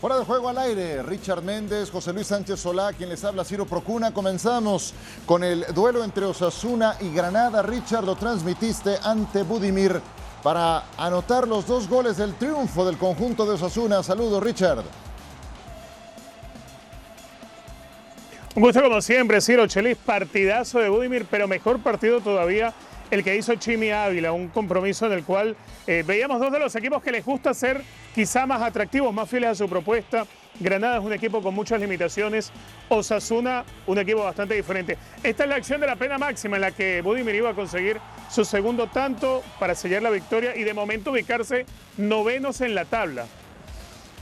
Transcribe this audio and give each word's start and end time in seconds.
Fuera 0.00 0.16
de 0.16 0.24
juego 0.24 0.48
al 0.48 0.58
aire, 0.58 1.02
Richard 1.02 1.42
Méndez, 1.42 1.90
José 1.90 2.12
Luis 2.12 2.28
Sánchez 2.28 2.60
Solá, 2.60 2.92
quien 2.92 3.08
les 3.08 3.24
habla 3.24 3.44
Ciro 3.44 3.66
Procuna. 3.66 4.14
Comenzamos 4.14 4.94
con 5.26 5.42
el 5.42 5.66
duelo 5.74 6.04
entre 6.04 6.24
Osasuna 6.24 6.96
y 7.00 7.12
Granada. 7.12 7.62
Richard, 7.62 8.04
lo 8.04 8.14
transmitiste 8.14 8.96
ante 9.02 9.42
Budimir 9.42 10.00
para 10.44 10.84
anotar 10.96 11.48
los 11.48 11.66
dos 11.66 11.88
goles 11.88 12.16
del 12.16 12.34
triunfo 12.34 12.86
del 12.86 12.96
conjunto 12.96 13.44
de 13.44 13.54
Osasuna. 13.54 14.00
Saludos, 14.04 14.40
Richard. 14.40 14.84
Un 18.54 18.62
gusto 18.62 18.80
como 18.80 19.02
siempre, 19.02 19.40
Ciro 19.40 19.66
Chelis, 19.66 19.96
partidazo 19.96 20.78
de 20.78 20.90
Budimir, 20.90 21.26
pero 21.28 21.48
mejor 21.48 21.80
partido 21.80 22.20
todavía 22.20 22.72
el 23.10 23.24
que 23.24 23.36
hizo 23.36 23.54
Chimi 23.54 23.90
Ávila, 23.90 24.32
un 24.32 24.48
compromiso 24.48 25.06
en 25.06 25.12
el 25.12 25.24
cual 25.24 25.56
eh, 25.86 26.04
veíamos 26.06 26.40
dos 26.40 26.52
de 26.52 26.58
los 26.58 26.74
equipos 26.76 27.02
que 27.02 27.12
les 27.12 27.24
gusta 27.24 27.54
ser 27.54 27.82
quizá 28.14 28.46
más 28.46 28.62
atractivos, 28.62 29.12
más 29.12 29.28
fieles 29.28 29.50
a 29.50 29.54
su 29.54 29.68
propuesta. 29.68 30.26
Granada 30.60 30.98
es 30.98 31.04
un 31.04 31.12
equipo 31.12 31.40
con 31.40 31.54
muchas 31.54 31.80
limitaciones, 31.80 32.50
Osasuna 32.88 33.64
un 33.86 33.98
equipo 33.98 34.24
bastante 34.24 34.54
diferente. 34.54 34.98
Esta 35.22 35.44
es 35.44 35.48
la 35.48 35.56
acción 35.56 35.80
de 35.80 35.86
la 35.86 35.96
pena 35.96 36.18
máxima 36.18 36.56
en 36.56 36.62
la 36.62 36.72
que 36.72 37.00
Budimir 37.00 37.36
iba 37.36 37.50
a 37.50 37.54
conseguir 37.54 38.00
su 38.30 38.44
segundo 38.44 38.88
tanto 38.88 39.42
para 39.58 39.74
sellar 39.74 40.02
la 40.02 40.10
victoria 40.10 40.56
y 40.56 40.64
de 40.64 40.74
momento 40.74 41.12
ubicarse 41.12 41.64
novenos 41.96 42.60
en 42.60 42.74
la 42.74 42.84
tabla. 42.84 43.26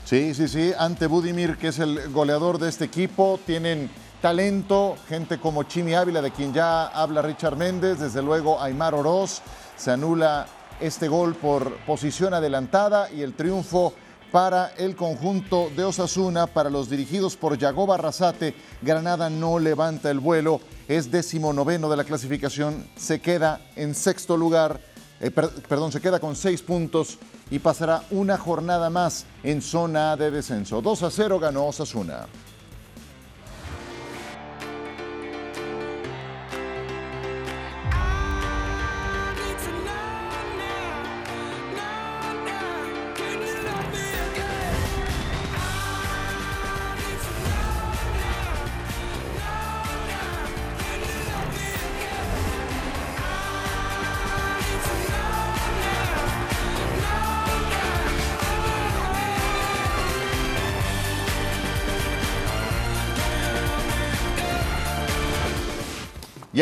Sí, 0.05 0.33
sí, 0.33 0.47
sí, 0.47 0.71
ante 0.77 1.07
Budimir, 1.07 1.57
que 1.57 1.67
es 1.67 1.79
el 1.79 2.09
goleador 2.11 2.59
de 2.59 2.69
este 2.69 2.85
equipo, 2.85 3.39
tienen 3.45 3.89
talento, 4.21 4.95
gente 5.07 5.39
como 5.39 5.63
Chimi 5.63 5.93
Ávila, 5.93 6.21
de 6.21 6.31
quien 6.31 6.53
ya 6.53 6.87
habla 6.87 7.21
Richard 7.21 7.55
Méndez, 7.55 7.99
desde 7.99 8.21
luego 8.21 8.61
Aymar 8.61 8.95
Oroz, 8.95 9.41
se 9.75 9.91
anula 9.91 10.47
este 10.79 11.07
gol 11.07 11.35
por 11.35 11.75
posición 11.85 12.33
adelantada 12.33 13.11
y 13.11 13.21
el 13.21 13.33
triunfo 13.33 13.93
para 14.31 14.73
el 14.77 14.95
conjunto 14.95 15.69
de 15.75 15.83
Osasuna, 15.83 16.47
para 16.47 16.69
los 16.69 16.89
dirigidos 16.89 17.37
por 17.37 17.57
Yagoba 17.57 17.95
Arrasate, 17.95 18.53
Granada 18.81 19.29
no 19.29 19.57
levanta 19.57 20.11
el 20.11 20.19
vuelo, 20.19 20.59
es 20.87 21.11
décimo 21.11 21.53
noveno 21.53 21.89
de 21.89 21.97
la 21.97 22.03
clasificación, 22.03 22.87
se 22.95 23.21
queda 23.21 23.61
en 23.75 23.95
sexto 23.95 24.35
lugar, 24.35 24.81
eh, 25.21 25.31
perdón, 25.31 25.91
se 25.91 26.01
queda 26.01 26.19
con 26.19 26.35
seis 26.35 26.61
puntos 26.61 27.17
y 27.49 27.59
pasará 27.59 28.03
una 28.11 28.37
jornada 28.37 28.89
más 28.89 29.25
en 29.43 29.61
zona 29.61 30.17
de 30.17 30.29
descenso. 30.29 30.81
2 30.81 31.03
a 31.03 31.11
0 31.11 31.39
ganó 31.39 31.67
Osasuna. 31.67 32.27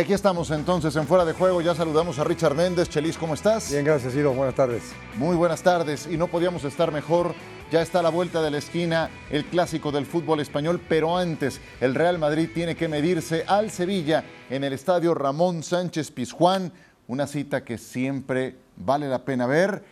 Aquí 0.06 0.14
estamos 0.14 0.52
entonces 0.52 0.96
en 0.98 1.08
Fuera 1.08 1.26
de 1.26 1.34
Juego. 1.34 1.62
Ya 1.62 1.74
saludamos 1.74 2.20
a 2.20 2.24
Richard 2.24 2.54
Méndez. 2.54 2.90
Chelis, 2.90 3.18
¿cómo 3.18 3.34
estás? 3.34 3.72
Bien, 3.72 3.84
gracias, 3.84 4.14
Ciro. 4.14 4.36
Buenas 4.36 4.54
tardes. 4.54 4.84
Muy 5.16 5.36
buenas 5.36 5.64
tardes. 5.64 6.06
Y 6.06 6.16
no 6.16 6.28
podíamos 6.28 6.64
estar 6.64 6.92
mejor. 6.92 7.34
Ya 7.72 7.82
está 7.82 8.02
a 8.02 8.04
la 8.04 8.12
vuelta 8.12 8.44
de 8.44 8.52
la 8.52 8.60
esquina 8.60 9.10
el 9.32 9.46
clásico 9.46 9.92
del 9.92 10.06
fútbol 10.06 10.42
español, 10.42 10.80
pero 10.88 11.18
antes 11.18 11.60
el 11.82 11.96
Real 11.96 12.20
Madrid 12.20 12.52
tiene 12.54 12.76
que 12.76 12.88
medirse 12.88 13.46
al 13.48 13.72
Sevilla 13.72 14.24
en 14.52 14.64
el 14.64 14.74
estadio 14.74 15.16
Ramón 15.16 15.64
Sánchez 15.64 16.12
Pizjuán. 16.12 16.72
Una 17.08 17.26
cita 17.26 17.64
que 17.64 17.80
siempre 17.80 18.58
vale 18.76 19.10
la 19.10 19.26
pena 19.26 19.48
ver 19.48 19.84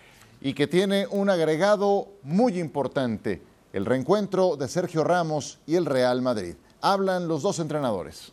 y 0.41 0.53
que 0.53 0.67
tiene 0.67 1.07
un 1.09 1.31
agregado 1.31 2.09
muy 2.21 2.59
importante: 2.59 3.41
el 3.73 3.83
reencuentro 3.83 4.57
de 4.57 4.67
Sergio 4.67 5.03
Ramos 5.03 5.57
y 5.65 5.73
el 5.73 5.87
Real 5.87 6.21
Madrid. 6.21 6.53
Hablan 6.81 7.27
los 7.27 7.41
dos 7.41 7.57
entrenadores. 7.57 8.31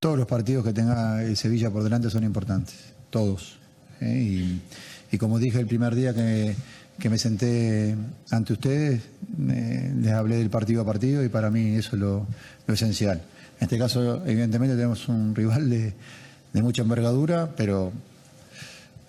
Todos 0.00 0.16
los 0.16 0.28
partidos 0.28 0.64
que 0.64 0.72
tenga 0.72 1.24
el 1.24 1.36
Sevilla 1.36 1.72
por 1.72 1.82
delante 1.82 2.08
son 2.08 2.22
importantes, 2.22 2.76
todos. 3.10 3.58
¿eh? 4.00 4.60
Y, 5.10 5.18
como 5.18 5.40
dije 5.40 5.58
el 5.58 5.66
primer 5.66 5.96
día 5.96 6.14
que, 6.14 6.54
me 7.10 7.18
senté 7.18 7.96
ante 8.30 8.52
ustedes, 8.52 9.02
les 9.36 10.12
hablé 10.12 10.36
del 10.36 10.50
partido 10.50 10.82
a 10.82 10.84
partido 10.84 11.24
y 11.24 11.28
para 11.28 11.50
mí 11.50 11.74
eso 11.74 11.96
es 11.96 12.00
lo, 12.00 12.28
esencial. 12.68 13.20
En 13.58 13.64
este 13.64 13.76
caso, 13.76 14.24
evidentemente, 14.24 14.76
tenemos 14.76 15.08
un 15.08 15.34
rival 15.34 15.68
de, 15.68 15.92
mucha 16.62 16.82
envergadura, 16.82 17.56
pero 17.56 17.92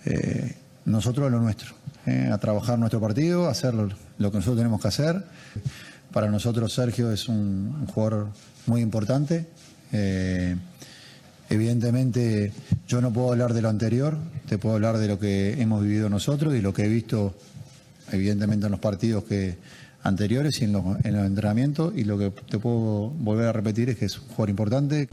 eh, 0.06 0.56
nosotros 0.86 1.30
lo 1.30 1.40
nuestro, 1.40 1.76
¿eh? 2.08 2.32
a 2.34 2.40
trabajar 2.40 2.80
nuestro 2.80 3.00
partido, 3.00 3.46
a 3.46 3.52
hacer 3.52 3.76
lo, 3.76 3.90
que 3.90 3.94
nosotros 4.18 4.58
tenemos 4.58 4.82
que 4.82 4.88
hacer. 4.88 5.24
Para 6.12 6.32
nosotros 6.32 6.74
Sergio 6.74 7.12
es 7.12 7.30
un, 7.30 7.86
jugador 7.94 8.30
muy 8.66 8.82
importante. 8.82 9.46
Evidentemente 11.50 12.54
yo 12.88 13.02
no 13.02 13.12
puedo 13.12 13.32
hablar 13.32 13.54
de 13.54 13.64
lo 13.64 13.70
anterior, 13.70 14.18
te 14.48 14.60
puedo 14.60 14.76
hablar 14.76 15.00
de 15.00 15.08
lo 15.08 15.20
que 15.20 15.60
hemos 15.60 15.82
vivido 15.82 16.08
nosotros 16.08 16.54
y 16.54 16.62
lo 16.62 16.74
que 16.74 16.86
he 16.86 16.88
visto 16.88 17.34
evidentemente 18.12 18.68
en 18.68 18.72
los 18.72 18.80
partidos 18.80 19.24
que 19.24 19.58
anteriores 20.04 20.62
y 20.62 20.66
en 20.66 20.74
los, 20.74 20.86
entrenamientos 21.04 21.94
y 21.96 22.04
lo 22.04 22.18
que 22.18 22.30
te 22.30 22.60
puedo 22.60 23.10
volver 23.10 23.48
a 23.48 23.52
repetir 23.52 23.90
es 23.90 23.98
que 23.98 24.06
es 24.06 24.18
un 24.20 24.28
jugador 24.28 24.50
importante. 24.50 25.10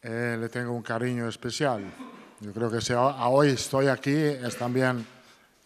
Eh, 0.00 0.36
le 0.40 0.48
tengo 0.48 0.72
un 0.72 0.82
cariño 0.82 1.28
especial. 1.28 1.82
Yo 2.40 2.52
creo 2.52 2.70
que 2.70 2.80
si 2.80 2.92
hoy 2.92 3.48
estoy 3.48 3.88
aquí 3.88 4.14
es 4.14 4.56
también 4.56 5.04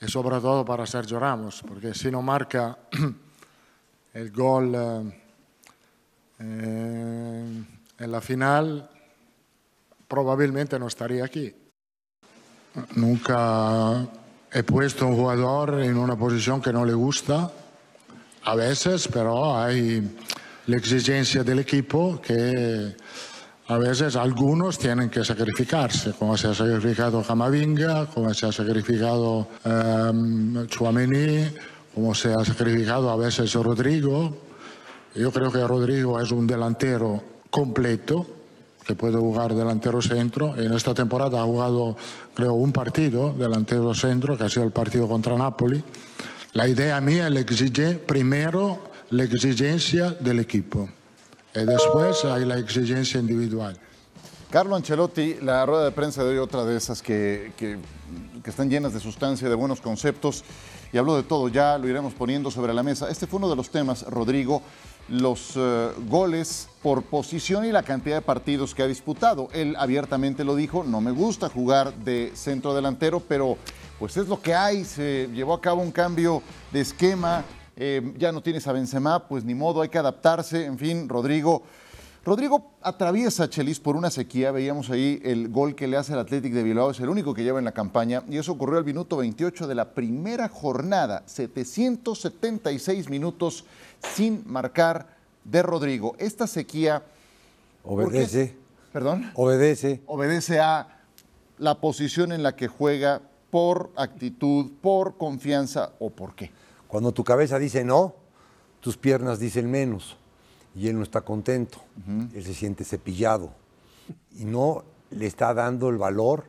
y 0.00 0.08
sobre 0.08 0.40
todo 0.40 0.64
para 0.64 0.86
Sergio 0.86 1.20
Ramos, 1.20 1.62
porque 1.66 1.92
si 1.92 2.10
no 2.10 2.22
marca 2.22 2.78
el 4.14 4.30
gol 4.32 4.74
eh, 4.74 5.22
eh, 6.40 7.64
en 7.98 8.10
la 8.10 8.20
final 8.20 8.88
probablemente 10.12 10.78
no 10.78 10.88
estaría 10.88 11.24
aquí. 11.24 11.54
Nunca 12.96 14.06
he 14.52 14.62
puesto 14.62 15.06
un 15.06 15.16
jugador 15.16 15.80
en 15.80 15.96
una 15.96 16.16
posición 16.16 16.60
que 16.60 16.70
no 16.70 16.84
le 16.84 16.92
gusta, 16.92 17.50
a 18.44 18.54
veces, 18.54 19.08
pero 19.08 19.56
hay 19.56 20.16
la 20.66 20.76
exigencia 20.76 21.42
del 21.42 21.60
equipo 21.60 22.20
que 22.20 22.94
a 23.68 23.78
veces 23.78 24.14
algunos 24.16 24.78
tienen 24.78 25.08
que 25.08 25.24
sacrificarse, 25.24 26.12
como 26.12 26.36
se 26.36 26.48
ha 26.48 26.54
sacrificado 26.54 27.22
Camavinga, 27.22 28.04
como 28.04 28.34
se 28.34 28.44
ha 28.44 28.52
sacrificado 28.52 29.48
um, 29.64 30.66
como 31.94 32.14
se 32.14 32.34
ha 32.34 32.44
sacrificado 32.44 33.08
a 33.08 33.16
veces 33.16 33.54
Rodrigo. 33.54 34.36
Yo 35.14 35.32
creo 35.32 35.50
que 35.50 35.66
Rodrigo 35.66 36.20
es 36.20 36.30
un 36.32 36.46
delantero 36.46 37.22
completo, 37.50 38.41
que 38.86 38.94
puede 38.94 39.16
jugar 39.16 39.54
delantero 39.54 40.02
centro. 40.02 40.56
En 40.56 40.72
esta 40.72 40.94
temporada 40.94 41.40
ha 41.40 41.44
jugado, 41.44 41.96
creo, 42.34 42.54
un 42.54 42.72
partido 42.72 43.32
delantero 43.32 43.94
centro, 43.94 44.36
que 44.36 44.44
ha 44.44 44.48
sido 44.48 44.64
el 44.64 44.72
partido 44.72 45.08
contra 45.08 45.36
Napoli. 45.36 45.82
La 46.52 46.68
idea 46.68 47.00
mía 47.00 47.28
es 47.28 47.98
primero 48.06 48.78
la 49.10 49.24
exigencia 49.24 50.10
del 50.10 50.40
equipo 50.40 50.88
y 51.54 51.64
después 51.64 52.24
hay 52.24 52.44
la 52.44 52.58
exigencia 52.58 53.20
individual. 53.20 53.78
Carlo 54.50 54.76
Ancelotti, 54.76 55.36
la 55.40 55.64
rueda 55.64 55.84
de 55.84 55.92
prensa 55.92 56.22
de 56.22 56.30
hoy, 56.30 56.38
otra 56.38 56.64
de 56.64 56.76
esas 56.76 57.00
que, 57.00 57.52
que, 57.56 57.78
que 58.42 58.50
están 58.50 58.68
llenas 58.68 58.92
de 58.92 59.00
sustancia, 59.00 59.48
de 59.48 59.54
buenos 59.54 59.80
conceptos, 59.80 60.44
y 60.92 60.98
habló 60.98 61.16
de 61.16 61.22
todo, 61.22 61.48
ya 61.48 61.78
lo 61.78 61.88
iremos 61.88 62.12
poniendo 62.12 62.50
sobre 62.50 62.74
la 62.74 62.82
mesa. 62.82 63.08
Este 63.08 63.26
fue 63.26 63.38
uno 63.38 63.48
de 63.48 63.56
los 63.56 63.70
temas, 63.70 64.02
Rodrigo, 64.02 64.62
los 65.12 65.52
eh, 65.56 65.90
goles 66.08 66.68
por 66.82 67.02
posición 67.02 67.66
y 67.66 67.70
la 67.70 67.82
cantidad 67.82 68.16
de 68.16 68.22
partidos 68.22 68.74
que 68.74 68.82
ha 68.82 68.86
disputado. 68.86 69.48
Él 69.52 69.76
abiertamente 69.78 70.42
lo 70.42 70.56
dijo, 70.56 70.84
no 70.84 71.02
me 71.02 71.10
gusta 71.10 71.50
jugar 71.50 71.94
de 71.96 72.32
centro 72.34 72.74
delantero, 72.74 73.20
pero 73.20 73.58
pues 73.98 74.16
es 74.16 74.26
lo 74.26 74.40
que 74.40 74.54
hay, 74.54 74.84
se 74.84 75.28
llevó 75.34 75.52
a 75.52 75.60
cabo 75.60 75.82
un 75.82 75.92
cambio 75.92 76.42
de 76.72 76.80
esquema, 76.80 77.44
eh, 77.76 78.14
ya 78.16 78.32
no 78.32 78.42
tienes 78.42 78.66
a 78.66 78.72
Benzema, 78.72 79.28
pues 79.28 79.44
ni 79.44 79.54
modo, 79.54 79.82
hay 79.82 79.90
que 79.90 79.98
adaptarse, 79.98 80.64
en 80.64 80.78
fin, 80.78 81.08
Rodrigo. 81.10 81.62
Rodrigo 82.24 82.70
atraviesa 82.80 83.44
a 83.44 83.50
Chelis 83.50 83.80
por 83.80 83.96
una 83.96 84.10
sequía, 84.10 84.50
veíamos 84.50 84.88
ahí 84.90 85.20
el 85.24 85.48
gol 85.48 85.74
que 85.74 85.88
le 85.88 85.96
hace 85.96 86.14
el 86.14 86.20
Athletic 86.20 86.54
de 86.54 86.62
Bilbao, 86.62 86.92
es 86.92 87.00
el 87.00 87.08
único 87.08 87.34
que 87.34 87.42
lleva 87.42 87.58
en 87.58 87.64
la 87.64 87.72
campaña, 87.72 88.22
y 88.30 88.38
eso 88.38 88.52
ocurrió 88.52 88.78
al 88.78 88.84
minuto 88.84 89.18
28 89.18 89.66
de 89.66 89.74
la 89.74 89.92
primera 89.92 90.48
jornada, 90.48 91.22
776 91.26 93.10
minutos 93.10 93.64
sin 94.14 94.42
marcar 94.46 95.16
de 95.44 95.62
Rodrigo. 95.62 96.14
Esta 96.18 96.46
sequía... 96.46 97.02
Obedece. 97.84 98.56
¿Perdón? 98.92 99.30
Obedece. 99.34 100.02
Obedece 100.06 100.60
a 100.60 101.00
la 101.58 101.80
posición 101.80 102.32
en 102.32 102.42
la 102.42 102.54
que 102.56 102.68
juega 102.68 103.22
por 103.50 103.90
actitud, 103.96 104.72
por 104.80 105.16
confianza 105.16 105.92
o 105.98 106.10
por 106.10 106.34
qué. 106.34 106.50
Cuando 106.88 107.12
tu 107.12 107.24
cabeza 107.24 107.58
dice 107.58 107.84
no, 107.84 108.14
tus 108.80 108.96
piernas 108.96 109.38
dicen 109.38 109.70
menos 109.70 110.16
y 110.74 110.88
él 110.88 110.96
no 110.96 111.02
está 111.02 111.20
contento, 111.20 111.78
él 112.34 112.44
se 112.44 112.54
siente 112.54 112.84
cepillado 112.84 113.50
y 114.38 114.44
no 114.44 114.84
le 115.10 115.26
está 115.26 115.52
dando 115.54 115.88
el 115.88 115.98
valor 115.98 116.44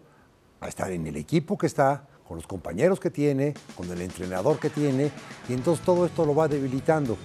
a 0.62 0.68
estar 0.68 0.92
en 0.92 1.06
el 1.08 1.18
equipo 1.18 1.58
que 1.58 1.68
está, 1.68 2.08
con 2.28 2.38
los 2.38 2.48
compañeros 2.48 3.00
que 3.00 3.10
tiene, 3.10 3.54
con 3.76 3.92
el 3.92 4.02
entrenador 4.02 4.60
que 4.60 4.70
tiene, 4.70 5.12
y 5.50 5.54
entonces 5.54 5.84
todo 5.86 6.06
esto 6.06 6.26
lo 6.26 6.34
va 6.34 6.48
debilitando. 6.48 7.18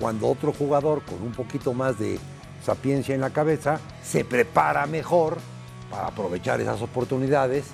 Cuando 0.00 0.28
otro 0.28 0.54
jugador 0.54 1.02
con 1.02 1.22
un 1.22 1.32
poquito 1.32 1.74
más 1.74 1.98
de 1.98 2.18
sapiencia 2.64 3.14
en 3.14 3.20
la 3.20 3.30
cabeza 3.30 3.78
se 4.02 4.24
prepara 4.24 4.86
mejor 4.86 5.36
para 5.90 6.06
aprovechar 6.06 6.58
esas 6.60 6.80
oportunidades 6.80 7.66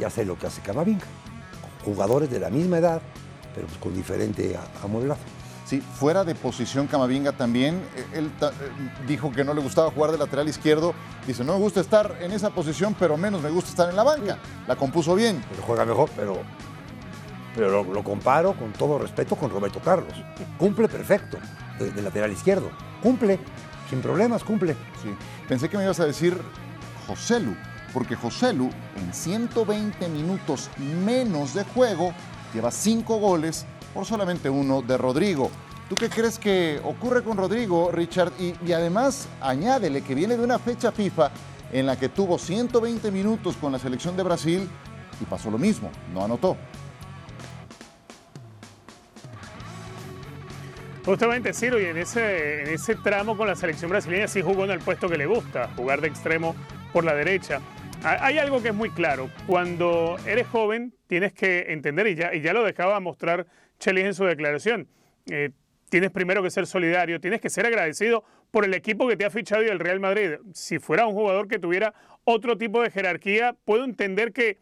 y 0.00 0.04
hace 0.04 0.24
lo 0.24 0.38
que 0.38 0.46
hace 0.46 0.62
Camavinga. 0.62 1.04
Jugadores 1.84 2.30
de 2.30 2.40
la 2.40 2.48
misma 2.48 2.78
edad, 2.78 3.02
pero 3.54 3.66
pues 3.66 3.78
con 3.78 3.94
diferente 3.94 4.58
amodelazo. 4.82 5.20
Sí, 5.66 5.80
fuera 5.80 6.24
de 6.24 6.34
posición 6.34 6.86
Camavinga 6.86 7.32
también, 7.32 7.76
eh, 7.96 8.06
él 8.14 8.30
eh, 8.40 8.50
dijo 9.06 9.30
que 9.30 9.44
no 9.44 9.52
le 9.52 9.60
gustaba 9.60 9.90
jugar 9.90 10.10
de 10.10 10.18
lateral 10.18 10.48
izquierdo, 10.48 10.94
dice, 11.26 11.44
no 11.44 11.54
me 11.54 11.58
gusta 11.58 11.80
estar 11.80 12.16
en 12.20 12.32
esa 12.32 12.50
posición, 12.50 12.94
pero 12.98 13.16
menos 13.16 13.42
me 13.42 13.50
gusta 13.50 13.70
estar 13.70 13.90
en 13.90 13.96
la 13.96 14.04
banca. 14.04 14.38
La 14.66 14.76
compuso 14.76 15.14
bien. 15.14 15.42
Pero 15.50 15.62
juega 15.62 15.84
mejor, 15.84 16.10
pero, 16.16 16.38
pero 17.54 17.82
lo, 17.82 18.04
comparo 18.04 18.54
con 18.54 18.72
todo 18.72 18.98
respeto 18.98 19.36
con 19.36 19.50
Roberto 19.50 19.80
Carlos. 19.80 20.14
Cumple 20.58 20.88
perfecto 20.88 21.38
de, 21.78 22.02
lateral 22.02 22.32
izquierdo. 22.32 22.70
Cumple, 23.02 23.38
sin 23.90 24.00
problemas, 24.00 24.44
cumple. 24.44 24.74
Sí. 25.02 25.10
Pensé 25.48 25.68
que 25.68 25.76
me 25.76 25.84
ibas 25.84 26.00
a 26.00 26.06
decir 26.06 26.38
Joselu, 27.06 27.54
porque 27.92 28.16
Joselu 28.16 28.70
en 28.96 29.12
120 29.12 30.08
minutos 30.08 30.70
menos 31.04 31.54
de 31.54 31.64
juego 31.64 32.12
lleva 32.52 32.70
cinco 32.70 33.18
goles 33.18 33.66
por 33.92 34.04
solamente 34.04 34.50
uno 34.50 34.82
de 34.82 34.98
Rodrigo. 34.98 35.50
¿Tú 35.88 35.96
qué 35.96 36.08
crees 36.08 36.38
que 36.38 36.80
ocurre 36.82 37.22
con 37.22 37.36
Rodrigo, 37.36 37.90
Richard? 37.92 38.32
Y, 38.38 38.72
además, 38.72 39.28
añádele 39.40 40.02
que 40.02 40.14
viene 40.14 40.36
de 40.36 40.42
una 40.42 40.58
fecha 40.58 40.90
FIFA 40.90 41.30
en 41.72 41.86
la 41.86 41.98
que 41.98 42.08
tuvo 42.08 42.38
120 42.38 43.10
minutos 43.10 43.56
con 43.56 43.72
la 43.72 43.78
selección 43.78 44.16
de 44.16 44.22
Brasil 44.22 44.68
y 45.20 45.24
pasó 45.24 45.50
lo 45.50 45.58
mismo, 45.58 45.90
no 46.12 46.24
anotó. 46.24 46.56
Justamente, 51.04 51.52
Ciro, 51.52 51.78
y 51.78 51.84
en 51.84 51.98
ese, 51.98 52.62
en 52.62 52.68
ese 52.68 52.94
tramo 52.94 53.36
con 53.36 53.46
la 53.46 53.54
selección 53.54 53.90
brasileña 53.90 54.26
sí 54.26 54.40
jugó 54.40 54.64
en 54.64 54.70
el 54.70 54.78
puesto 54.78 55.06
que 55.06 55.18
le 55.18 55.26
gusta, 55.26 55.68
jugar 55.76 56.00
de 56.00 56.08
extremo 56.08 56.56
por 56.94 57.04
la 57.04 57.14
derecha. 57.14 57.60
Hay 58.02 58.38
algo 58.38 58.62
que 58.62 58.68
es 58.68 58.74
muy 58.74 58.88
claro. 58.88 59.28
Cuando 59.46 60.16
eres 60.26 60.46
joven, 60.46 60.94
tienes 61.06 61.34
que 61.34 61.66
entender, 61.68 62.06
y 62.06 62.14
ya, 62.14 62.34
y 62.34 62.40
ya 62.40 62.54
lo 62.54 62.64
dejaba 62.64 63.00
mostrar 63.00 63.46
Chelis 63.78 64.04
en 64.04 64.14
su 64.14 64.24
declaración. 64.24 64.88
Eh, 65.30 65.50
tienes 65.90 66.10
primero 66.10 66.42
que 66.42 66.50
ser 66.50 66.66
solidario, 66.66 67.20
tienes 67.20 67.40
que 67.40 67.50
ser 67.50 67.66
agradecido 67.66 68.24
por 68.50 68.64
el 68.64 68.72
equipo 68.72 69.06
que 69.06 69.16
te 69.16 69.26
ha 69.26 69.30
fichado 69.30 69.62
y 69.62 69.68
el 69.68 69.80
Real 69.80 70.00
Madrid. 70.00 70.36
Si 70.54 70.78
fuera 70.78 71.06
un 71.06 71.14
jugador 71.14 71.48
que 71.48 71.58
tuviera 71.58 71.92
otro 72.24 72.56
tipo 72.56 72.80
de 72.80 72.90
jerarquía, 72.90 73.54
puedo 73.66 73.84
entender 73.84 74.32
que, 74.32 74.58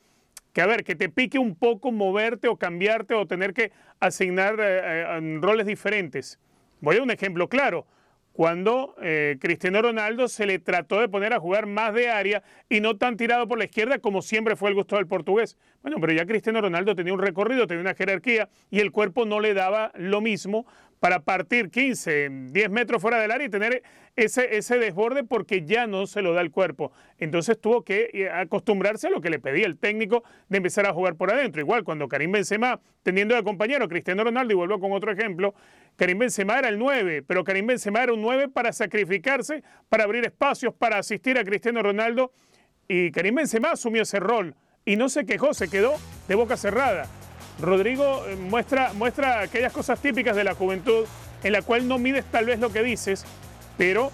que 0.52 0.60
a 0.60 0.66
ver, 0.66 0.84
que 0.84 0.94
te 0.94 1.08
pique 1.08 1.38
un 1.38 1.54
poco 1.54 1.93
moverte 1.93 2.49
o 2.49 2.56
cambiarte 2.56 3.14
o 3.14 3.26
tener 3.26 3.54
que 3.54 3.72
asignar 4.00 4.56
eh, 4.60 4.81
eh, 5.19 5.38
roles 5.40 5.66
diferentes. 5.66 6.38
Voy 6.81 6.96
a 6.96 7.02
un 7.02 7.10
ejemplo 7.10 7.49
claro 7.49 7.87
cuando 8.32 8.94
eh, 9.02 9.37
Cristiano 9.40 9.82
Ronaldo 9.82 10.29
se 10.29 10.46
le 10.46 10.58
trató 10.58 11.00
de 11.00 11.08
poner 11.08 11.32
a 11.32 11.40
jugar 11.40 11.67
más 11.67 11.93
de 11.94 12.08
área 12.08 12.43
y 12.69 12.81
no 12.81 12.96
tan 12.96 13.17
tirado 13.17 13.46
por 13.46 13.58
la 13.58 13.64
izquierda 13.64 13.99
como 13.99 14.23
siempre 14.23 14.56
fue 14.56 14.70
el 14.70 14.75
gusto 14.75 14.96
del 14.96 15.06
portugués. 15.06 15.58
Bueno, 15.82 15.99
pero 16.00 16.12
ya 16.12 16.26
Cristiano 16.26 16.61
Ronaldo 16.61 16.94
tenía 16.94 17.12
un 17.12 17.20
recorrido, 17.20 17.67
tenía 17.67 17.82
una 17.82 17.94
jerarquía 17.94 18.49
y 18.70 18.81
el 18.81 18.90
cuerpo 18.90 19.26
no 19.26 19.40
le 19.40 19.55
daba 19.55 19.93
lo 19.94 20.20
mismo 20.20 20.67
para 21.02 21.25
partir 21.25 21.69
15, 21.70 22.31
10 22.52 22.70
metros 22.70 23.02
fuera 23.02 23.19
del 23.19 23.32
área 23.32 23.49
y 23.49 23.50
tener 23.50 23.82
ese, 24.14 24.56
ese 24.56 24.78
desborde 24.78 25.25
porque 25.25 25.64
ya 25.64 25.88
no 25.88 26.06
se 26.06 26.23
lo 26.23 26.32
da 26.32 26.43
el 26.43 26.52
cuerpo. 26.52 26.93
Entonces 27.19 27.61
tuvo 27.61 27.82
que 27.82 28.08
eh, 28.12 28.31
acostumbrarse 28.31 29.08
a 29.08 29.11
lo 29.11 29.20
que 29.20 29.28
le 29.28 29.40
pedía 29.40 29.67
el 29.67 29.78
técnico 29.78 30.23
de 30.49 30.58
empezar 30.58 30.87
a 30.87 30.93
jugar 30.93 31.17
por 31.17 31.32
adentro. 31.32 31.61
Igual 31.61 31.82
cuando 31.82 32.06
Karim 32.06 32.31
Benzema, 32.31 32.81
teniendo 33.02 33.35
de 33.35 33.43
compañero 33.43 33.88
Cristiano 33.88 34.23
Ronaldo, 34.23 34.52
y 34.52 34.56
vuelvo 34.56 34.78
con 34.78 34.93
otro 34.93 35.11
ejemplo, 35.11 35.55
Karim 35.97 36.19
Benzema 36.19 36.59
era 36.59 36.69
el 36.69 36.79
9, 36.79 37.23
pero 37.23 37.44
Karim 37.44 37.67
Benzema 37.67 38.03
era 38.03 38.12
un 38.12 38.23
9 38.23 38.49
para 38.49 38.73
sacrificarse, 38.73 39.62
para 39.89 40.05
abrir 40.05 40.25
espacios, 40.25 40.75
para 40.75 40.99
asistir 40.99 41.39
a 41.39 41.44
Cristiano 41.44 41.83
Ronaldo. 41.83 42.33
Y 42.89 43.11
Karim 43.11 43.37
Benzema 43.37 43.73
asumió 43.73 44.03
ese 44.03 44.19
rol 44.19 44.55
y 44.85 44.97
no 44.97 45.09
se 45.09 45.25
quejó, 45.27 45.55
se 45.55 45.69
quedó 45.69 45.94
de 46.29 46.35
boca 46.35 46.56
cerrada. 46.56 47.06
Rodrigo 47.61 48.25
eh, 48.27 48.37
muestra, 48.37 48.93
muestra 48.94 49.41
aquellas 49.41 49.73
cosas 49.73 50.00
típicas 50.00 50.35
de 50.35 50.44
la 50.44 50.55
juventud 50.55 51.06
en 51.43 51.53
la 51.53 51.62
cual 51.62 51.87
no 51.87 51.99
mides 51.99 52.25
tal 52.31 52.47
vez 52.47 52.59
lo 52.59 52.73
que 52.73 52.83
dices, 52.83 53.25
pero 53.77 54.11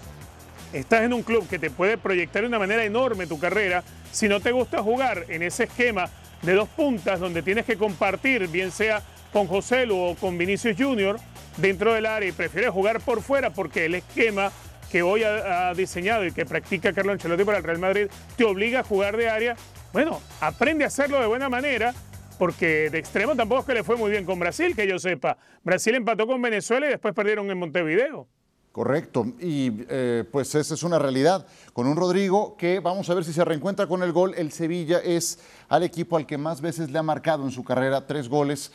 estás 0.73 1.03
en 1.03 1.13
un 1.13 1.23
club 1.23 1.47
que 1.47 1.59
te 1.59 1.69
puede 1.69 1.97
proyectar 1.97 2.41
de 2.41 2.47
una 2.47 2.59
manera 2.59 2.83
enorme 2.83 3.27
tu 3.27 3.39
carrera. 3.39 3.83
Si 4.11 4.27
no 4.27 4.39
te 4.39 4.51
gusta 4.51 4.81
jugar 4.81 5.25
en 5.29 5.43
ese 5.43 5.63
esquema 5.65 6.09
de 6.41 6.53
dos 6.53 6.69
puntas 6.69 7.19
donde 7.19 7.41
tienes 7.43 7.65
que 7.65 7.77
compartir, 7.77 8.47
bien 8.47 8.71
sea 8.71 9.01
con 9.31 9.47
José 9.47 9.85
Lu 9.85 9.97
o 9.97 10.15
con 10.15 10.37
Vinicius 10.37 10.75
Junior, 10.77 11.19
dentro 11.61 11.93
del 11.93 12.05
área 12.05 12.29
y 12.29 12.31
prefieres 12.31 12.71
jugar 12.71 12.99
por 13.01 13.21
fuera 13.21 13.51
porque 13.51 13.85
el 13.85 13.95
esquema 13.95 14.51
que 14.91 15.03
hoy 15.03 15.23
ha, 15.23 15.73
diseñado 15.73 16.25
y 16.25 16.31
que 16.31 16.45
practica 16.45 16.93
Carlos 16.93 17.13
Ancelotti 17.13 17.43
para 17.43 17.59
el 17.59 17.63
Real 17.63 17.79
Madrid 17.79 18.07
te 18.35 18.43
obliga 18.43 18.79
a 18.79 18.83
jugar 18.83 19.17
de 19.17 19.29
área, 19.29 19.55
bueno, 19.93 20.19
aprende 20.41 20.83
a 20.83 20.87
hacerlo 20.87 21.19
de 21.19 21.27
buena 21.27 21.47
manera 21.49 21.93
porque 22.39 22.89
de 22.89 22.97
extremo 22.97 23.35
tampoco 23.35 23.61
es 23.61 23.67
que 23.67 23.73
le 23.73 23.83
fue 23.83 23.97
muy 23.97 24.09
bien 24.09 24.25
con 24.25 24.39
Brasil, 24.39 24.75
que 24.75 24.87
yo 24.87 24.97
sepa. 24.97 25.37
Brasil 25.63 25.93
empató 25.95 26.25
con 26.25 26.41
Venezuela 26.41 26.87
y 26.87 26.89
después 26.89 27.13
perdieron 27.13 27.51
en 27.51 27.59
Montevideo. 27.59 28.27
Correcto, 28.71 29.25
y 29.39 29.83
eh, 29.89 30.23
pues 30.31 30.55
esa 30.55 30.73
es 30.73 30.83
una 30.83 30.99
realidad. 30.99 31.45
Con 31.73 31.87
un 31.87 31.97
Rodrigo 31.97 32.55
que 32.55 32.79
vamos 32.79 33.09
a 33.09 33.13
ver 33.13 33.25
si 33.25 33.33
se 33.33 33.43
reencuentra 33.43 33.87
con 33.87 34.03
el 34.03 34.13
gol. 34.13 34.33
El 34.37 34.51
Sevilla 34.51 34.99
es 34.99 35.39
al 35.67 35.83
equipo 35.83 36.17
al 36.17 36.25
que 36.25 36.37
más 36.37 36.61
veces 36.61 36.89
le 36.91 36.99
ha 36.99 37.03
marcado 37.03 37.43
en 37.43 37.51
su 37.51 37.63
carrera 37.63 38.07
tres 38.07 38.29
goles. 38.29 38.71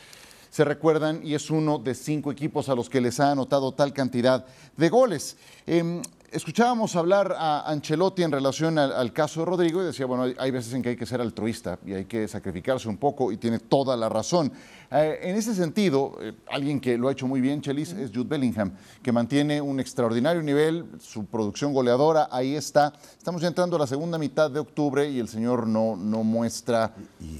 Se 0.55 0.63
recuerdan 0.63 1.19
y 1.21 1.33
es 1.33 1.51
uno 1.51 1.79
de 1.79 1.93
cinco 1.93 2.31
equipos 2.31 2.69
a 2.69 2.75
los 2.75 2.89
que 2.89 3.01
les 3.01 3.19
ha 3.19 3.29
anotado 3.29 3.73
tal 3.73 3.91
cantidad 3.91 4.45
de 4.77 4.87
goles. 4.87 5.35
Em, 5.67 6.01
escuchábamos 6.31 6.95
hablar 6.95 7.35
a 7.37 7.69
Ancelotti 7.69 8.23
en 8.23 8.31
relación 8.31 8.79
al, 8.79 9.11
caso 9.11 9.41
de 9.41 9.47
Rodrigo 9.47 9.81
y 9.81 9.87
decía, 9.87 10.05
bueno, 10.05 10.33
hay, 10.37 10.51
veces 10.51 10.71
en 10.73 10.81
que 10.81 10.87
hay 10.87 10.95
que 10.95 11.05
ser 11.05 11.19
altruista 11.19 11.77
y 11.85 11.91
hay 11.91 12.05
que 12.05 12.25
sacrificarse 12.29 12.87
un 12.87 12.95
poco 12.95 13.33
y 13.33 13.37
tiene 13.37 13.59
toda 13.59 13.97
la 13.97 14.07
razón. 14.07 14.49
Eh, 14.91 15.19
en 15.23 15.35
ese 15.35 15.53
sentido, 15.53 16.15
eh, 16.21 16.31
alguien 16.49 16.79
que 16.79 16.97
lo 16.97 17.09
ha 17.09 17.11
hecho 17.11 17.27
muy 17.27 17.41
bien, 17.41 17.59
Chelis, 17.59 17.91
es 17.91 18.11
Jude 18.11 18.29
Bellingham, 18.29 18.71
que 19.03 19.11
mantiene 19.11 19.59
un 19.59 19.81
extraordinario 19.81 20.41
nivel, 20.41 20.85
su 21.01 21.25
producción 21.25 21.73
goleadora, 21.73 22.29
ahí 22.31 22.55
está. 22.55 22.93
Estamos 23.17 23.41
ya 23.41 23.49
entrando 23.49 23.75
a 23.75 23.79
la 23.79 23.87
segunda 23.87 24.17
mitad 24.17 24.49
de 24.49 24.59
octubre 24.61 25.09
y 25.09 25.19
el 25.19 25.27
señor 25.27 25.67
no, 25.67 25.97
no 25.97 26.23
muestra 26.23 26.95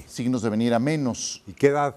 signos 0.06 0.42
de 0.42 0.50
venir 0.50 0.74
a 0.74 0.80
menos. 0.80 1.42
¿Y 1.48 1.54
qué 1.54 1.68
edad? 1.68 1.96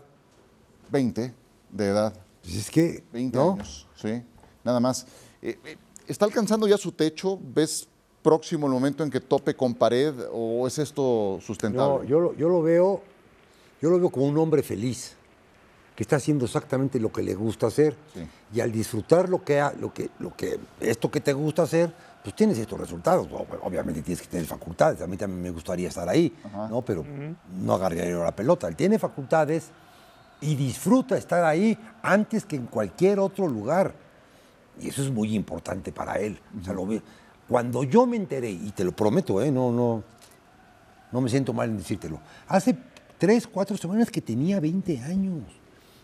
20 0.90 1.34
de 1.70 1.86
edad. 1.86 2.12
Pues 2.42 2.54
es 2.54 2.70
que... 2.70 3.04
20 3.12 3.38
años, 3.38 3.86
sí, 3.94 4.22
nada 4.64 4.80
más. 4.80 5.06
Eh, 5.42 5.58
¿Está 6.06 6.24
alcanzando 6.24 6.66
ya 6.66 6.78
su 6.78 6.92
techo? 6.92 7.38
¿Ves 7.42 7.88
próximo 8.22 8.66
el 8.66 8.72
momento 8.72 9.04
en 9.04 9.10
que 9.10 9.20
tope 9.20 9.54
con 9.54 9.74
pared 9.74 10.14
o 10.32 10.66
es 10.66 10.78
esto 10.78 11.38
sustentable? 11.42 12.04
No, 12.04 12.04
yo, 12.04 12.20
lo, 12.20 12.34
yo 12.34 12.48
lo 12.48 12.62
veo, 12.62 13.02
yo 13.80 13.90
lo 13.90 13.98
veo 13.98 14.10
como 14.10 14.26
un 14.26 14.38
hombre 14.38 14.62
feliz 14.62 15.16
que 15.98 16.04
está 16.04 16.14
haciendo 16.14 16.44
exactamente 16.44 17.00
lo 17.00 17.10
que 17.10 17.24
le 17.24 17.34
gusta 17.34 17.66
hacer 17.66 17.96
y 18.54 18.60
al 18.60 18.70
disfrutar 18.70 19.28
lo 19.28 19.42
que, 19.42 19.60
lo 19.80 19.92
que, 19.92 20.10
lo 20.20 20.32
que, 20.36 20.56
esto 20.78 21.10
que 21.10 21.20
te 21.20 21.32
gusta 21.32 21.64
hacer, 21.64 21.92
pues 22.22 22.36
tienes 22.36 22.56
estos 22.56 22.78
resultados. 22.78 23.26
Obviamente 23.62 24.02
tienes 24.02 24.22
que 24.22 24.28
tener 24.28 24.46
facultades. 24.46 25.02
A 25.02 25.08
mí 25.08 25.16
también 25.16 25.42
me 25.42 25.50
gustaría 25.50 25.88
estar 25.88 26.08
ahí, 26.08 26.32
¿no? 26.70 26.82
Pero 26.82 27.04
no 27.60 27.74
agarraría 27.74 28.14
la 28.16 28.30
pelota. 28.30 28.68
Él 28.68 28.76
tiene 28.76 28.96
facultades 28.96 29.70
y 30.40 30.54
disfruta 30.54 31.16
estar 31.16 31.44
ahí 31.44 31.76
antes 32.02 32.44
que 32.44 32.56
en 32.56 32.66
cualquier 32.66 33.18
otro 33.18 33.48
lugar 33.48 33.92
Y 34.80 34.88
eso 34.88 35.02
es 35.02 35.10
muy 35.10 35.34
importante 35.34 35.90
para 35.90 36.14
él. 36.20 36.38
O 36.60 36.64
sea, 36.64 36.72
lo 36.72 36.86
ve- 36.86 37.02
Cuando 37.48 37.82
yo 37.82 38.06
me 38.06 38.16
enteré, 38.16 38.50
y 38.50 38.70
te 38.70 38.84
lo 38.84 38.92
prometo, 38.92 39.42
¿eh? 39.42 39.50
no, 39.50 39.72
no, 39.72 40.02
no 41.10 41.20
me 41.20 41.28
siento 41.28 41.52
mal 41.52 41.68
en 41.70 41.78
decírtelo, 41.78 42.20
hace 42.46 42.76
tres, 43.18 43.46
cuatro 43.48 43.76
semanas 43.76 44.10
que 44.10 44.20
tenía 44.20 44.60
20 44.60 45.00
años. 45.00 45.42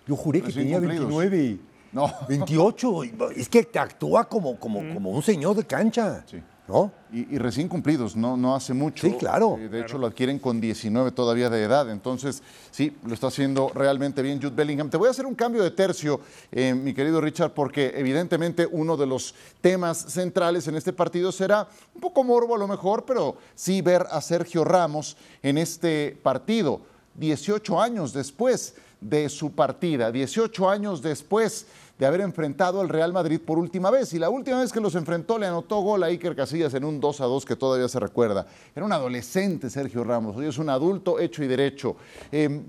Yo 0.07 0.17
juré 0.17 0.41
que 0.41 0.47
Recién 0.49 0.65
tenía 0.65 0.79
cumplidos. 0.79 1.09
29. 1.09 1.59
No. 1.93 2.11
28. 2.29 3.03
Es 3.37 3.49
que 3.49 3.63
te 3.63 3.79
actúa 3.79 4.29
como, 4.29 4.59
como, 4.59 4.81
como 4.93 5.11
un 5.11 5.23
señor 5.23 5.55
de 5.55 5.65
cancha. 5.65 6.25
Sí. 6.27 6.43
¿No? 6.67 6.91
Y, 7.13 7.35
y 7.35 7.39
recién 7.39 7.69
cumplidos, 7.69 8.17
no, 8.17 8.39
no 8.39 8.55
hace 8.55 8.73
mucho. 8.73 9.07
Sí, 9.07 9.15
claro. 9.19 9.59
Eh, 9.61 9.69
de 9.69 9.83
hecho, 9.83 9.99
lo 9.99 10.07
adquieren 10.07 10.39
con 10.39 10.63
19 10.63 11.11
todavía 11.11 11.51
de 11.51 11.63
edad. 11.63 11.91
Entonces, 11.91 12.43
sí, 12.71 12.97
lo 13.05 13.13
está 13.13 13.27
haciendo 13.27 13.71
realmente 13.75 14.23
bien 14.23 14.41
Jude 14.41 14.55
Bellingham. 14.57 14.89
Te 14.89 14.97
voy 14.97 15.09
a 15.09 15.11
hacer 15.11 15.27
un 15.27 15.35
cambio 15.35 15.63
de 15.63 15.73
tercio, 15.73 16.21
eh, 16.51 16.73
mi 16.73 16.95
querido 16.95 17.21
Richard, 17.21 17.53
porque 17.53 17.93
evidentemente 17.95 18.67
uno 18.71 18.97
de 18.97 19.07
los 19.07 19.35
temas 19.61 19.99
centrales 19.99 20.67
en 20.67 20.77
este 20.77 20.95
partido 20.95 21.33
será 21.33 21.69
un 21.95 22.01
poco 22.01 22.25
morbo 22.25 22.55
a 22.55 22.59
lo 22.59 22.67
mejor, 22.67 23.05
pero 23.05 23.37
sí 23.55 23.83
ver 23.83 24.07
a 24.11 24.23
Sergio 24.23 24.65
Ramos 24.65 25.19
en 25.43 25.59
este 25.59 26.19
partido. 26.23 26.81
18 27.17 27.81
años 27.81 28.13
después 28.15 28.75
de 29.01 29.29
su 29.29 29.53
partida, 29.53 30.11
18 30.11 30.71
años 30.71 31.03
después 31.03 31.67
de 31.99 32.07
haber 32.07 32.21
enfrentado 32.21 32.81
al 32.81 32.89
Real 32.89 33.13
Madrid 33.13 33.41
por 33.45 33.59
última 33.59 33.91
vez. 33.91 34.13
Y 34.15 34.19
la 34.19 34.31
última 34.31 34.61
vez 34.61 34.73
que 34.73 34.81
los 34.81 34.95
enfrentó 34.95 35.39
le 35.39 35.47
anotó 35.47 35.81
gol 35.81 36.03
a 36.03 36.07
Iker 36.07 36.35
Casillas 36.35 36.75
en 36.75 36.85
un 36.85 37.01
2 37.01 37.21
a 37.21 37.25
2 37.27 37.45
que 37.45 37.57
todavía 37.57 37.89
se 37.89 38.01
recuerda. 38.01 38.47
Era 38.75 38.85
un 38.85 38.93
adolescente 38.93 39.71
Sergio 39.71 40.05
Ramos, 40.05 40.37
hoy 40.37 40.47
es 40.47 40.59
un 40.59 40.69
adulto 40.69 41.19
hecho 41.21 41.45
y 41.45 41.47
derecho. 41.47 41.97
Eh, 42.33 42.63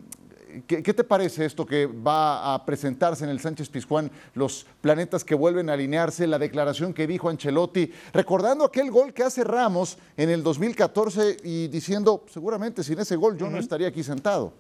¿Qué, 0.67 0.81
qué 0.81 0.93
te 0.93 1.03
parece 1.03 1.43
esto 1.43 1.65
que 1.65 1.85
va 1.85 2.53
a 2.53 2.65
presentarse 2.65 3.25
en 3.25 3.29
el 3.29 3.41
Sánchez 3.41 3.67
Pizjuán, 3.67 4.09
los 4.35 4.65
planetas 4.79 5.25
que 5.25 5.35
vuelven 5.35 5.69
a 5.69 5.73
alinearse, 5.73 6.27
la 6.27 6.39
declaración 6.39 6.93
que 6.93 7.07
dijo 7.07 7.27
Ancelotti, 7.27 7.91
recordando 8.13 8.63
aquel 8.63 8.89
gol 8.89 9.13
que 9.13 9.23
hace 9.23 9.43
Ramos 9.43 9.97
en 10.15 10.29
el 10.29 10.43
2014 10.43 11.37
y 11.43 11.67
diciendo, 11.67 12.23
seguramente 12.31 12.85
sin 12.85 12.99
ese 12.99 13.17
gol 13.17 13.37
yo 13.37 13.49
no 13.49 13.57
estaría 13.57 13.89
aquí 13.89 14.01
sentado? 14.01 14.53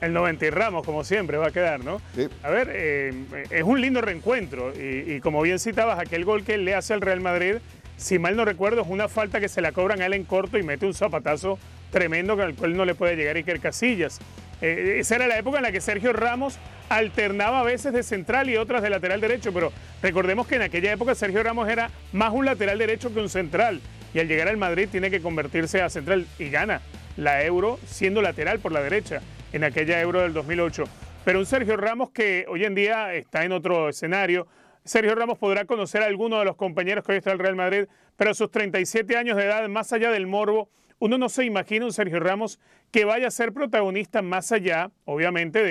El 0.00 0.12
90 0.12 0.46
y 0.46 0.50
Ramos, 0.50 0.86
como 0.86 1.02
siempre, 1.02 1.38
va 1.38 1.48
a 1.48 1.50
quedar, 1.50 1.84
¿no? 1.84 2.00
Sí. 2.14 2.28
A 2.42 2.50
ver, 2.50 2.70
eh, 2.72 3.12
es 3.50 3.62
un 3.62 3.80
lindo 3.80 4.00
reencuentro. 4.00 4.72
Y, 4.74 5.14
y 5.14 5.20
como 5.20 5.42
bien 5.42 5.58
citabas, 5.58 5.98
aquel 5.98 6.24
gol 6.24 6.44
que 6.44 6.54
él 6.54 6.64
le 6.64 6.74
hace 6.74 6.94
al 6.94 7.00
Real 7.00 7.20
Madrid, 7.20 7.56
si 7.96 8.18
mal 8.20 8.36
no 8.36 8.44
recuerdo, 8.44 8.82
es 8.82 8.88
una 8.88 9.08
falta 9.08 9.40
que 9.40 9.48
se 9.48 9.60
la 9.60 9.72
cobran 9.72 10.00
a 10.00 10.06
él 10.06 10.14
en 10.14 10.24
corto 10.24 10.56
y 10.56 10.62
mete 10.62 10.86
un 10.86 10.94
zapatazo 10.94 11.58
tremendo 11.90 12.36
con 12.36 12.46
el 12.46 12.54
cual 12.54 12.76
no 12.76 12.84
le 12.84 12.94
puede 12.94 13.16
llegar 13.16 13.36
Iker 13.36 13.58
Casillas. 13.58 14.20
Eh, 14.60 14.98
esa 15.00 15.16
era 15.16 15.26
la 15.26 15.38
época 15.38 15.58
en 15.58 15.64
la 15.64 15.72
que 15.72 15.80
Sergio 15.80 16.12
Ramos 16.12 16.58
alternaba 16.88 17.60
a 17.60 17.64
veces 17.64 17.92
de 17.92 18.02
central 18.02 18.48
y 18.50 18.56
otras 18.56 18.82
de 18.82 18.90
lateral 18.90 19.20
derecho, 19.20 19.52
pero 19.52 19.72
recordemos 20.02 20.46
que 20.46 20.56
en 20.56 20.62
aquella 20.62 20.92
época 20.92 21.14
Sergio 21.14 21.42
Ramos 21.42 21.68
era 21.68 21.90
más 22.12 22.32
un 22.32 22.44
lateral 22.44 22.78
derecho 22.78 23.12
que 23.12 23.20
un 23.20 23.28
central. 23.28 23.80
Y 24.14 24.20
al 24.20 24.28
llegar 24.28 24.48
al 24.48 24.56
Madrid 24.56 24.88
tiene 24.90 25.10
que 25.10 25.20
convertirse 25.20 25.82
a 25.82 25.90
central 25.90 26.26
y 26.38 26.48
gana 26.50 26.80
la 27.16 27.44
Euro 27.44 27.78
siendo 27.86 28.22
lateral 28.22 28.60
por 28.60 28.72
la 28.72 28.80
derecha 28.80 29.20
en 29.52 29.64
aquella 29.64 30.00
Euro 30.00 30.20
del 30.22 30.32
2008. 30.32 30.84
Pero 31.24 31.38
un 31.38 31.46
Sergio 31.46 31.76
Ramos 31.76 32.10
que 32.10 32.44
hoy 32.48 32.64
en 32.64 32.74
día 32.74 33.14
está 33.14 33.44
en 33.44 33.52
otro 33.52 33.88
escenario. 33.88 34.46
Sergio 34.84 35.14
Ramos 35.14 35.38
podrá 35.38 35.64
conocer 35.64 36.02
a 36.02 36.06
alguno 36.06 36.38
de 36.38 36.44
los 36.44 36.56
compañeros 36.56 37.04
que 37.04 37.12
hoy 37.12 37.18
está 37.18 37.30
en 37.30 37.34
el 37.34 37.40
Real 37.40 37.56
Madrid, 37.56 37.84
pero 38.16 38.30
a 38.30 38.34
sus 38.34 38.50
37 38.50 39.16
años 39.16 39.36
de 39.36 39.44
edad, 39.44 39.68
más 39.68 39.92
allá 39.92 40.10
del 40.10 40.26
morbo, 40.26 40.70
uno 40.98 41.18
no 41.18 41.28
se 41.28 41.44
imagina 41.44 41.84
un 41.84 41.92
Sergio 41.92 42.18
Ramos 42.20 42.58
que 42.90 43.04
vaya 43.04 43.28
a 43.28 43.30
ser 43.30 43.52
protagonista 43.52 44.22
más 44.22 44.50
allá, 44.52 44.90
obviamente, 45.04 45.62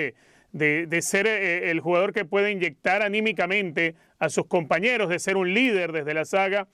de, 0.52 0.86
de- 0.86 1.02
ser 1.02 1.26
eh, 1.26 1.70
el 1.70 1.80
jugador 1.80 2.12
que 2.12 2.24
puede 2.24 2.52
inyectar 2.52 3.02
anímicamente 3.02 3.94
a 4.18 4.28
sus 4.30 4.46
compañeros, 4.46 5.08
de 5.08 5.18
ser 5.18 5.36
un 5.36 5.52
líder 5.52 5.92
desde 5.92 6.14
la 6.14 6.24
saga, 6.24 6.68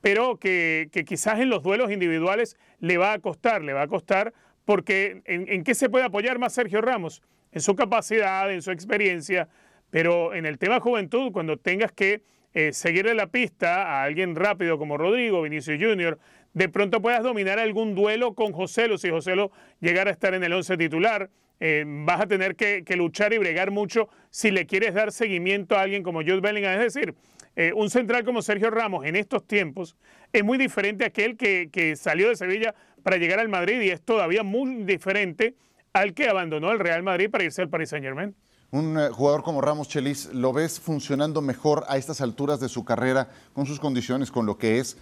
pero 0.00 0.36
que 0.38 0.88
quizás 1.06 1.40
en 1.40 1.50
los 1.50 1.62
duelos 1.64 1.90
individuales 1.90 2.56
le 2.78 2.96
va 2.98 3.12
a 3.12 3.18
costar, 3.18 3.62
le 3.62 3.72
va 3.72 3.82
a 3.82 3.88
costar, 3.88 4.32
porque 4.68 5.22
¿en, 5.24 5.64
qué 5.64 5.74
se 5.74 5.88
puede 5.88 6.04
apoyar 6.04 6.38
más 6.38 6.52
Sergio 6.52 6.82
Ramos? 6.82 7.22
En 7.52 7.62
su 7.62 7.74
capacidad, 7.74 8.52
en 8.52 8.60
su 8.60 8.70
experiencia, 8.70 9.48
pero 9.88 10.34
en 10.34 10.44
el 10.44 10.58
tema 10.58 10.78
juventud, 10.78 11.32
cuando 11.32 11.56
tengas 11.56 11.90
que 11.90 12.20
eh, 12.52 12.74
seguirle 12.74 13.14
la 13.14 13.28
pista 13.28 13.84
a 13.84 14.02
alguien 14.02 14.36
rápido 14.36 14.76
como 14.76 14.98
Rodrigo, 14.98 15.40
Vinicius 15.40 15.82
Junior, 15.82 16.18
de 16.52 16.68
pronto 16.68 17.00
puedas 17.00 17.22
dominar 17.22 17.58
algún 17.58 17.94
duelo 17.94 18.34
con 18.34 18.52
Joselo, 18.52 18.98
si 18.98 19.08
Joselo 19.08 19.52
llegara 19.80 20.10
a 20.10 20.12
estar 20.12 20.34
en 20.34 20.44
el 20.44 20.52
11 20.52 20.76
titular, 20.76 21.30
eh, 21.60 21.84
vas 21.86 22.20
a 22.20 22.26
tener 22.26 22.54
que, 22.54 22.84
que 22.84 22.94
luchar 22.94 23.32
y 23.32 23.38
bregar 23.38 23.70
mucho 23.70 24.10
si 24.28 24.50
le 24.50 24.66
quieres 24.66 24.92
dar 24.92 25.12
seguimiento 25.12 25.78
a 25.78 25.80
alguien 25.80 26.02
como 26.02 26.20
Jude 26.20 26.42
Bellingham. 26.42 26.78
Es 26.78 26.92
decir, 26.92 27.14
eh, 27.58 27.72
un 27.74 27.90
central 27.90 28.24
como 28.24 28.40
Sergio 28.40 28.70
Ramos 28.70 29.04
en 29.04 29.16
estos 29.16 29.44
tiempos 29.44 29.96
es 30.32 30.44
muy 30.44 30.58
diferente 30.58 31.02
a 31.02 31.08
aquel 31.08 31.36
que, 31.36 31.96
salió 31.96 32.28
de 32.28 32.36
Sevilla 32.36 32.72
para 33.02 33.16
llegar 33.16 33.40
al 33.40 33.48
Madrid 33.48 33.80
y 33.80 33.90
es 33.90 34.00
todavía 34.00 34.44
muy 34.44 34.84
diferente 34.84 35.56
al 35.92 36.14
que 36.14 36.28
abandonó 36.28 36.70
el 36.70 36.78
Real 36.78 37.02
Madrid 37.02 37.28
para 37.28 37.42
irse 37.42 37.60
al 37.60 37.68
Paris 37.68 37.88
Saint 37.88 38.04
Germain. 38.04 38.32
Un 38.70 38.96
eh, 38.96 39.08
jugador 39.10 39.42
como 39.42 39.60
Ramos 39.60 39.88
Chelis, 39.88 40.32
¿lo 40.32 40.52
ves 40.52 40.78
funcionando 40.78 41.40
mejor 41.40 41.82
a 41.88 41.96
estas 41.96 42.20
alturas 42.20 42.60
de 42.60 42.68
su 42.68 42.84
carrera, 42.84 43.28
con 43.54 43.66
sus 43.66 43.80
condiciones, 43.80 44.30
con 44.30 44.46
lo 44.46 44.56
que 44.56 44.78
es, 44.78 44.96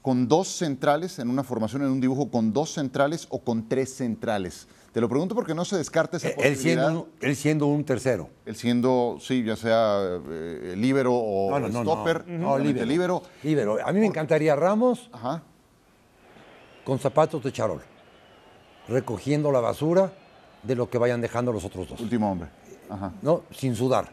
con 0.00 0.28
dos 0.28 0.46
centrales 0.46 1.18
en 1.18 1.28
una 1.28 1.42
formación, 1.42 1.82
en 1.82 1.90
un 1.90 2.00
dibujo, 2.00 2.30
con 2.30 2.52
dos 2.52 2.72
centrales 2.72 3.26
o 3.30 3.42
con 3.42 3.68
tres 3.68 3.92
centrales? 3.92 4.68
Te 4.92 5.00
lo 5.00 5.08
pregunto 5.08 5.34
porque 5.36 5.54
no 5.54 5.64
se 5.64 5.76
descarta 5.76 6.16
esa 6.16 6.28
Él 6.30 6.34
posibilidad. 6.34 6.58
siendo, 6.86 7.00
un, 7.02 7.08
él 7.20 7.36
siendo 7.36 7.66
un 7.66 7.84
tercero. 7.84 8.28
Él 8.44 8.56
siendo, 8.56 9.18
sí, 9.20 9.44
ya 9.44 9.54
sea 9.54 9.98
eh, 10.28 10.74
líbero 10.76 11.14
o 11.14 11.50
No, 11.52 11.60
no, 11.60 11.68
no, 11.68 11.84
no. 11.84 11.92
stopper, 11.92 12.26
No, 12.26 12.58
líbero. 12.58 13.22
Líbero. 13.44 13.78
A 13.84 13.92
mí 13.92 14.00
me 14.00 14.06
encantaría 14.06 14.56
Ramos 14.56 15.08
Ajá. 15.12 15.42
con 16.84 16.98
zapatos 16.98 17.42
de 17.44 17.52
charol, 17.52 17.82
recogiendo 18.88 19.52
la 19.52 19.60
basura 19.60 20.12
de 20.62 20.74
lo 20.74 20.90
que 20.90 20.98
vayan 20.98 21.20
dejando 21.20 21.52
los 21.52 21.64
otros 21.64 21.88
dos. 21.88 22.00
Último 22.00 22.30
hombre. 22.32 22.48
Ajá. 22.88 23.12
¿no? 23.22 23.42
Sin 23.52 23.76
sudar. 23.76 24.08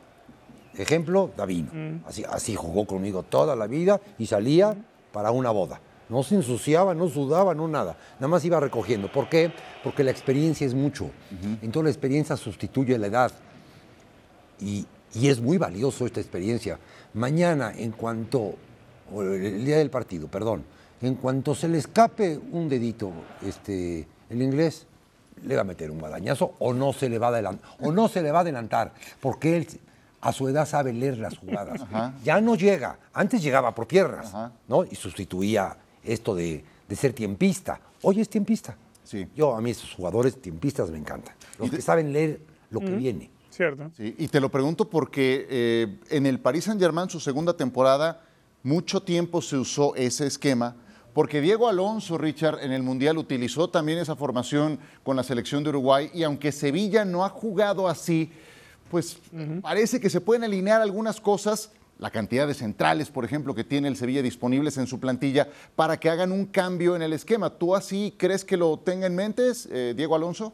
Ejemplo, 0.76 1.32
Davino. 1.36 1.72
Así, 2.06 2.24
así 2.30 2.54
jugó 2.56 2.86
conmigo 2.86 3.24
toda 3.24 3.56
la 3.56 3.66
vida 3.66 4.00
y 4.20 4.28
salía 4.28 4.76
para 5.12 5.32
una 5.32 5.50
boda. 5.50 5.82
No 6.10 6.24
se 6.24 6.36
ensuciaba, 6.36 6.94
no 6.94 7.10
sudaba, 7.10 7.54
no 7.54 7.68
nada. 7.68 7.98
Nada 8.16 8.28
más 8.28 8.46
iba 8.46 8.60
recogiendo. 8.60 9.12
¿Por 9.12 9.28
qué? 9.28 9.52
Porque 9.84 10.04
la 10.04 10.12
experiencia 10.12 10.66
es 10.66 10.74
mucho. 10.74 11.10
Entonces 11.62 11.84
la 11.84 11.90
experiencia 11.90 12.38
sustituye 12.38 12.98
la 12.98 13.08
edad. 13.08 13.32
Y, 14.60 14.86
y 15.14 15.28
es 15.28 15.42
muy 15.42 15.58
valioso 15.58 16.06
esta 16.06 16.20
experiencia. 16.20 16.80
Mañana, 17.14 17.74
en 17.76 17.92
cuanto, 17.92 18.56
o 19.14 19.22
el 19.22 19.66
día 19.66 19.78
del 19.78 19.90
partido, 19.90 20.28
perdón, 20.28 20.64
en 21.02 21.16
cuanto 21.16 21.54
se 21.54 21.68
le 21.68 21.78
escape 21.78 22.40
un 22.52 22.70
dedito, 22.70 23.12
este, 23.42 24.08
el 24.30 24.42
inglés 24.42 24.88
le 25.44 25.56
va 25.56 25.62
a 25.62 25.66
meter 25.66 25.92
un 25.92 26.00
badañazo 26.00 26.56
o 26.60 26.74
no 26.74 26.94
se 26.94 27.10
le 27.10 27.20
va 27.20 27.28
a 27.28 27.30
adelantar, 27.30 27.70
o 27.82 27.92
no 27.92 28.08
se 28.08 28.22
le 28.22 28.32
va 28.32 28.40
a 28.40 28.42
adelantar, 28.42 28.94
porque 29.22 29.58
él 29.58 29.68
a 30.22 30.34
su 30.34 30.48
edad 30.48 30.66
sabe 30.66 30.94
leer 30.94 31.20
las 31.20 31.38
jugadas. 31.38 31.82
Ya 32.24 32.42
no 32.42 32.56
llega, 32.56 32.98
antes 33.14 33.42
llegaba 33.42 33.76
por 33.76 33.88
piernas, 33.88 34.28
Ajá. 34.28 34.52
¿no? 34.68 34.84
Y 34.84 34.96
sustituía 34.96 35.78
esto 36.08 36.34
de, 36.34 36.64
de 36.88 36.96
ser 36.96 37.14
tiempista. 37.14 37.80
Hoy 38.02 38.22
es 38.22 38.30
tiempista. 38.30 38.78
Sí. 39.04 39.28
Yo 39.36 39.56
a 39.56 39.62
mí 39.62 39.72
esos 39.72 39.94
jugadores 39.94 40.42
tiempistas 40.42 40.90
me 40.90 40.98
encantan. 40.98 41.36
Los 41.60 41.70
que 41.70 41.82
saben 41.82 42.12
leer 42.12 42.42
lo 42.70 42.80
que 42.80 42.92
viene. 42.92 43.30
¿Cierto? 43.50 43.90
Sí, 43.96 44.14
y 44.18 44.28
te 44.28 44.40
lo 44.40 44.50
pregunto 44.50 44.90
porque 44.90 45.48
eh, 45.50 46.00
en 46.10 46.26
el 46.26 46.40
Paris 46.40 46.66
Saint-Germain, 46.66 47.10
su 47.10 47.20
segunda 47.20 47.56
temporada, 47.56 48.22
mucho 48.62 49.02
tiempo 49.02 49.42
se 49.42 49.58
usó 49.58 49.96
ese 49.96 50.28
esquema, 50.28 50.76
porque 51.14 51.42
Diego 51.42 51.68
Alonso, 51.68 52.20
Richard, 52.20 52.60
en 52.62 52.72
el 52.72 52.84
Mundial 52.84 53.18
utilizó 53.18 53.70
también 53.70 53.98
esa 53.98 54.16
formación 54.16 54.78
con 55.02 55.16
la 55.16 55.24
selección 55.24 55.64
de 55.64 55.70
Uruguay, 55.70 56.12
y 56.14 56.22
aunque 56.22 56.52
Sevilla 56.52 57.04
no 57.04 57.26
ha 57.26 57.30
jugado 57.30 57.88
así, 57.88 58.32
pues 58.92 59.18
parece 59.62 60.00
que 60.00 60.12
se 60.12 60.22
pueden 60.22 60.44
alinear 60.44 60.82
algunas 60.82 61.20
cosas, 61.20 61.72
la 62.00 62.12
cantidad 62.12 62.48
de 62.48 62.54
centrales, 62.54 63.10
por 63.10 63.26
ejemplo, 63.26 63.56
que 63.56 63.64
tiene 63.64 63.88
el 63.88 63.96
Sevilla 63.96 64.22
disponibles 64.22 64.78
en 64.78 64.88
su 64.88 65.00
plantilla, 65.00 65.48
para 65.76 66.00
que 66.00 66.10
hagan 66.10 66.32
un 66.32 66.46
cambio 66.46 66.96
en 66.96 67.02
el 67.02 67.14
esquema. 67.14 67.50
¿Tú 67.50 67.76
así 67.76 68.14
crees 68.18 68.46
que 68.46 68.58
lo 68.58 68.78
tenga 68.78 69.08
en 69.08 69.16
mente, 69.16 69.52
eh, 69.72 69.94
Diego 69.96 70.16
Alonso? 70.16 70.54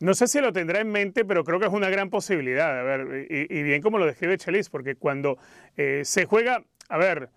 No 0.00 0.14
sé 0.14 0.26
si 0.26 0.40
lo 0.40 0.52
tendrá 0.52 0.80
en 0.80 0.90
mente, 0.90 1.24
pero 1.24 1.44
creo 1.44 1.60
que 1.60 1.66
es 1.66 1.72
una 1.72 1.88
gran 1.88 2.10
posibilidad. 2.10 2.80
A 2.80 2.82
ver, 2.82 3.28
y, 3.30 3.62
bien 3.62 3.80
como 3.80 3.98
lo 3.98 4.06
describe 4.06 4.36
Chelis, 4.36 4.68
porque 4.68 4.96
cuando 4.96 5.38
eh, 5.76 6.02
se 6.04 6.26
juega, 6.26 6.64
a 6.88 6.98
ver, 6.98 7.30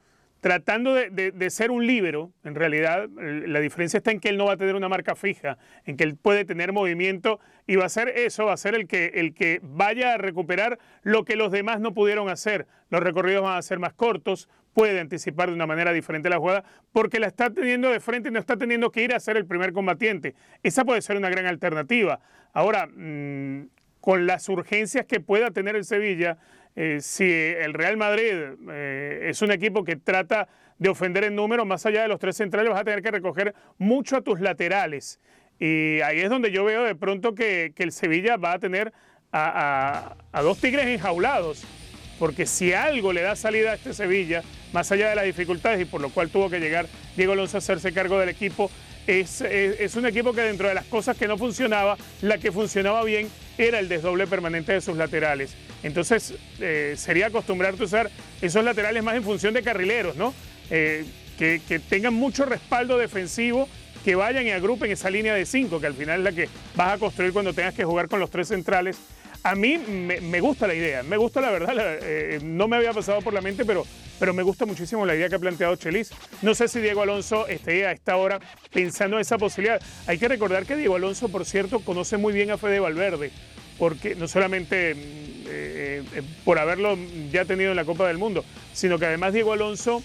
tratando 0.46 0.94
de, 0.94 1.50
ser 1.50 1.72
un 1.72 1.88
líbero, 1.88 2.32
en 2.44 2.54
realidad 2.54 3.10
la 3.10 3.60
diferencia 3.60 3.98
está 3.98 4.12
en 4.12 4.20
que 4.20 4.30
él 4.30 4.38
no 4.38 4.46
va 4.46 4.54
a 4.54 4.58
tener 4.58 4.76
una 4.76 4.88
marca 4.88 5.16
fija, 5.16 5.58
en 5.86 5.98
que 5.98 6.04
él 6.04 6.18
puede 6.18 6.46
tener 6.46 6.72
movimiento 6.72 7.40
y 7.66 7.78
va 7.78 7.86
a 7.86 7.90
ser 7.90 8.10
eso, 8.10 8.46
va 8.46 8.54
a 8.54 8.58
ser 8.58 8.76
el 8.76 8.86
que, 8.86 9.08
el 9.16 9.34
que 9.34 9.60
vaya 9.64 10.14
a 10.14 10.18
recuperar 10.20 10.78
lo 11.02 11.26
que 11.26 11.36
los 11.36 11.52
demás 11.52 11.80
no 11.80 11.96
pudieron 11.96 12.30
hacer. 12.30 12.68
Los 12.92 13.02
recorridos 13.02 13.42
van 13.42 13.58
a 13.58 13.62
ser 13.64 13.80
más 13.80 13.94
cortos, 13.94 14.48
puede 14.76 15.00
anticipar 15.00 15.50
de 15.50 15.56
una 15.56 15.66
manera 15.66 15.92
diferente 15.92 16.30
la 16.30 16.38
jugada 16.38 16.64
porque 16.92 17.20
la 17.20 17.26
está 17.26 17.50
teniendo 17.50 17.90
de 17.90 18.00
frente 18.00 18.30
y 18.30 18.32
no 18.32 18.38
está 18.38 18.56
teniendo 18.56 18.92
que 18.92 19.02
ir 19.02 19.16
a 19.16 19.20
ser 19.20 19.38
el 19.38 19.48
primer 19.48 19.74
combatiente. 19.74 20.36
Esa 20.62 20.86
puede 20.86 21.02
ser 21.02 21.18
una 21.18 21.32
gran 21.32 21.48
alternativa. 21.48 22.20
Ahora, 22.54 22.86
mm, 22.86 23.64
con 24.00 24.28
las 24.28 24.48
urgencias 24.48 25.08
que 25.08 25.20
pueda 25.20 25.50
tener 25.50 25.76
el 25.76 25.86
Sevilla, 25.86 26.38
eh, 26.76 27.00
si 27.02 27.24
el 27.24 27.74
Real 27.74 27.96
Madrid 27.96 28.34
eh, 28.70 29.28
es 29.30 29.42
un 29.42 29.52
equipo 29.52 29.84
que 29.84 29.96
trata 29.96 30.50
de 30.78 30.90
ofender 30.90 31.24
en 31.24 31.36
número, 31.36 31.66
más 31.66 31.86
allá 31.86 32.02
de 32.02 32.10
los 32.10 32.20
tres 32.20 32.36
centrales, 32.36 32.70
vas 32.70 32.82
a 32.82 32.84
tener 32.84 33.02
que 33.02 33.12
recoger 33.12 33.56
mucho 33.78 34.18
a 34.18 34.22
tus 34.22 34.42
laterales. 34.42 35.20
Y 35.58 36.02
ahí 36.02 36.20
es 36.20 36.30
donde 36.30 36.52
yo 36.52 36.66
veo 36.66 36.84
de 36.84 36.96
pronto 36.96 37.34
que, 37.34 37.74
el 37.78 37.92
Sevilla 37.94 38.36
va 38.36 38.54
a 38.54 38.60
tener 38.60 38.92
a, 39.32 40.16
dos 40.42 40.60
tigres 40.60 40.86
enjaulados. 40.88 41.64
Porque 42.20 42.46
si 42.46 42.74
algo 42.74 43.14
le 43.14 43.22
da 43.22 43.36
salida 43.36 43.72
a 43.72 43.76
este 43.76 43.94
Sevilla, 43.94 44.42
más 44.74 44.92
allá 44.92 45.10
de 45.10 45.16
las 45.16 45.26
dificultades 45.26 45.82
y 45.82 45.86
por 45.86 46.02
lo 46.02 46.10
cual 46.10 46.30
tuvo 46.30 46.50
que 46.50 46.60
llegar 46.60 46.88
Diego 47.16 47.34
Alonso 47.34 47.58
a 47.58 47.60
hacerse 47.60 47.94
cargo 47.94 48.20
del 48.20 48.30
equipo, 48.30 48.70
es, 49.08 49.42
es, 49.42 49.96
un 49.96 50.06
equipo 50.06 50.34
que 50.34 50.42
dentro 50.42 50.68
de 50.68 50.74
las 50.74 50.86
cosas 50.86 51.16
que 51.18 51.28
no 51.28 51.38
funcionaba, 51.38 51.98
la 52.22 52.38
que 52.38 52.52
funcionaba 52.52 53.04
bien 53.04 53.30
era 53.58 53.80
el 53.80 53.88
desdoble 53.88 54.28
permanente 54.28 54.74
de 54.74 54.82
sus 54.82 54.98
laterales. 54.98 55.56
Entonces 55.84 56.34
eh, 56.60 56.96
sería 56.98 57.28
acostumbrarte 57.28 57.82
a 57.84 57.86
usar 57.86 58.12
esos 58.42 58.64
laterales 58.64 59.04
más 59.04 59.16
en 59.16 59.24
función 59.24 59.54
de 59.54 59.64
carrileros, 59.64 60.16
¿no? 60.16 60.34
Eh, 60.70 61.06
que, 61.38 61.60
tengan 61.90 62.14
mucho 62.14 62.46
respaldo 62.46 62.98
defensivo, 62.98 63.68
que 64.04 64.16
vayan 64.16 64.46
y 64.46 64.52
agrupen 64.52 64.92
esa 64.92 65.10
línea 65.10 65.34
de 65.34 65.46
cinco, 65.46 65.80
que 65.80 65.88
al 65.88 65.94
final 65.94 66.20
es 66.20 66.24
la 66.24 66.32
que 66.32 66.50
vas 66.76 66.94
a 66.94 66.98
construir 66.98 67.34
cuando 67.34 67.54
tengas 67.54 67.74
que 67.74 67.84
jugar 67.84 68.08
con 68.08 68.20
los 68.20 68.30
tres 68.30 68.48
centrales. 68.48 68.98
A 69.44 69.54
mí 69.54 69.78
me, 69.78 70.40
gusta 70.40 70.66
la 70.66 70.74
idea, 70.74 71.04
me 71.04 71.18
gusta 71.18 71.42
la 71.42 71.52
verdad, 71.52 71.76
eh, 72.02 72.40
no 72.42 72.68
me 72.68 72.78
había 72.78 72.94
pasado 72.94 73.22
por 73.22 73.34
la 73.34 73.42
mente, 73.42 73.64
pero, 73.64 73.86
pero 74.20 74.34
me 74.34 74.44
gusta 74.44 74.66
muchísimo 74.66 75.06
la 75.06 75.16
idea 75.16 75.30
que 75.30 75.36
ha 75.36 75.40
planteado 75.40 75.76
Chelis. 75.76 76.12
No 76.42 76.56
sé 76.56 76.68
si 76.68 76.80
Diego 76.80 77.02
Alonso 77.02 77.48
esté 77.48 77.86
a 77.86 77.92
esta 77.92 78.18
hora 78.18 78.40
pensando 78.74 79.18
en 79.18 79.22
esa 79.22 79.38
posibilidad. 79.38 79.82
Hay 80.08 80.18
que 80.18 80.28
recordar 80.28 80.66
que 80.66 80.76
Diego 80.76 80.96
Alonso, 80.96 81.30
por 81.30 81.46
cierto, 81.46 81.80
conoce 81.80 82.18
muy 82.18 82.34
bien 82.34 82.52
a 82.52 82.58
Fede 82.58 82.80
Valverde 82.80 83.32
porque 83.78 84.16
no 84.16 84.28
solamente 84.28 84.96
mm, 84.96 84.98
eh, 85.48 86.04
eh, 86.16 86.22
por 86.44 86.60
haberlo 86.60 86.98
ya 87.32 87.46
tenido 87.46 87.72
en 87.72 87.76
la 87.76 87.86
Copa 87.86 88.08
del 88.08 88.18
Mundo, 88.18 88.46
sino 88.74 88.98
que 88.98 89.06
además 89.06 89.34
Diego 89.34 89.54
Alonso 89.54 90.02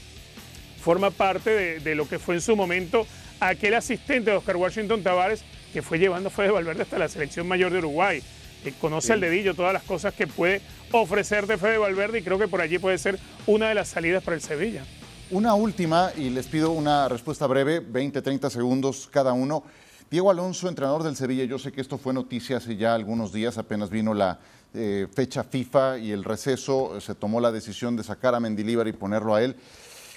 forma 0.82 1.10
parte 1.10 1.80
de, 1.80 1.94
lo 1.94 2.08
que 2.08 2.18
fue 2.18 2.36
en 2.36 2.40
su 2.40 2.56
momento 2.56 3.06
aquel 3.38 3.74
asistente 3.74 4.30
de 4.30 4.36
Oscar 4.36 4.56
Washington 4.56 5.02
Tavares 5.02 5.44
que 5.72 5.82
fue 5.82 5.98
llevando 5.98 6.28
a 6.28 6.32
Fede 6.32 6.50
Valverde 6.50 6.82
hasta 6.82 6.98
la 6.98 7.08
selección 7.08 7.46
mayor 7.46 7.70
de 7.70 7.78
Uruguay. 7.78 8.22
Que 8.62 8.72
conoce 8.72 9.12
al 9.12 9.20
dedillo 9.20 9.54
todas 9.54 9.72
las 9.72 9.82
cosas 9.82 10.14
que 10.14 10.26
puede 10.26 10.60
ofrecer 10.92 11.46
de 11.46 11.56
Fede 11.56 11.78
Valverde 11.78 12.18
y 12.18 12.22
creo 12.22 12.38
que 12.38 12.48
por 12.48 12.60
allí 12.60 12.78
puede 12.78 12.98
ser 12.98 13.18
una 13.46 13.68
de 13.68 13.74
las 13.74 13.88
salidas 13.88 14.22
para 14.22 14.36
el 14.36 14.42
Sevilla. 14.42 14.84
Una 15.30 15.54
última, 15.54 16.10
y 16.16 16.30
les 16.30 16.46
pido 16.46 16.72
una 16.72 17.08
respuesta 17.08 17.46
breve, 17.46 17.80
20, 17.80 18.20
30 18.20 18.50
segundos 18.50 19.08
cada 19.12 19.32
uno. 19.32 19.62
Diego 20.10 20.28
Alonso, 20.28 20.68
entrenador 20.68 21.04
del 21.04 21.14
Sevilla, 21.14 21.44
yo 21.44 21.58
sé 21.58 21.70
que 21.70 21.80
esto 21.80 21.96
fue 21.98 22.12
noticia 22.12 22.56
hace 22.56 22.76
ya 22.76 22.94
algunos 22.94 23.32
días, 23.32 23.56
apenas 23.56 23.90
vino 23.90 24.12
la 24.12 24.40
eh, 24.74 25.06
fecha 25.14 25.44
FIFA 25.44 25.98
y 25.98 26.10
el 26.10 26.24
receso, 26.24 27.00
se 27.00 27.14
tomó 27.14 27.40
la 27.40 27.52
decisión 27.52 27.96
de 27.96 28.02
sacar 28.02 28.34
a 28.34 28.40
Mendilibar 28.40 28.88
y 28.88 28.92
ponerlo 28.92 29.34
a 29.34 29.42
él. 29.42 29.54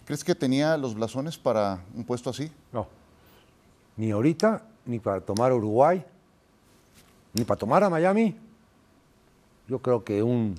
¿Crees 0.05 0.23
que 0.23 0.33
tenía 0.33 0.75
los 0.77 0.95
blasones 0.95 1.37
para 1.37 1.79
un 1.93 2.03
puesto 2.03 2.31
así? 2.31 2.51
No, 2.71 2.87
ni 3.95 4.09
ahorita, 4.09 4.63
ni 4.85 4.99
para 4.99 5.21
tomar 5.21 5.53
Uruguay, 5.53 6.03
ni 7.33 7.43
para 7.43 7.57
tomar 7.57 7.83
a 7.83 7.89
Miami. 7.89 8.35
Yo 9.67 9.79
creo 9.79 10.03
que 10.03 10.21
un, 10.21 10.55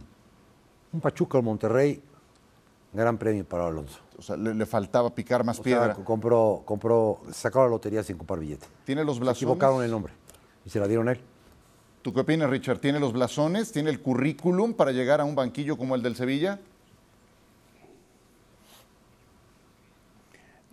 un 0.92 1.00
Pachuca 1.00 1.38
o 1.38 1.42
Monterrey, 1.42 2.02
gran 2.92 3.18
premio 3.18 3.44
para 3.44 3.66
Alonso. 3.66 4.00
O 4.18 4.22
sea, 4.22 4.36
le, 4.36 4.66
faltaba 4.66 5.14
picar 5.14 5.44
más 5.44 5.60
piedra. 5.60 5.94
compró, 5.94 6.62
compró, 6.64 7.20
sacó 7.32 7.62
la 7.62 7.68
lotería 7.68 8.02
sin 8.02 8.16
comprar 8.16 8.38
billete. 8.38 8.66
¿Tiene 8.84 9.04
los 9.04 9.18
blasones? 9.18 9.38
Se 9.38 9.44
equivocaron 9.44 9.82
el 9.82 9.90
nombre 9.90 10.12
y 10.64 10.70
se 10.70 10.78
la 10.78 10.86
dieron 10.86 11.08
a 11.08 11.12
él. 11.12 11.20
¿Tú 12.02 12.12
qué 12.12 12.20
opinas, 12.20 12.50
Richard? 12.50 12.78
¿Tiene 12.78 13.00
los 13.00 13.12
blasones? 13.12 13.72
¿Tiene 13.72 13.90
el 13.90 14.00
currículum 14.00 14.74
para 14.74 14.92
llegar 14.92 15.20
a 15.20 15.24
un 15.24 15.34
banquillo 15.34 15.76
como 15.76 15.94
el 15.94 16.02
del 16.02 16.16
Sevilla? 16.16 16.60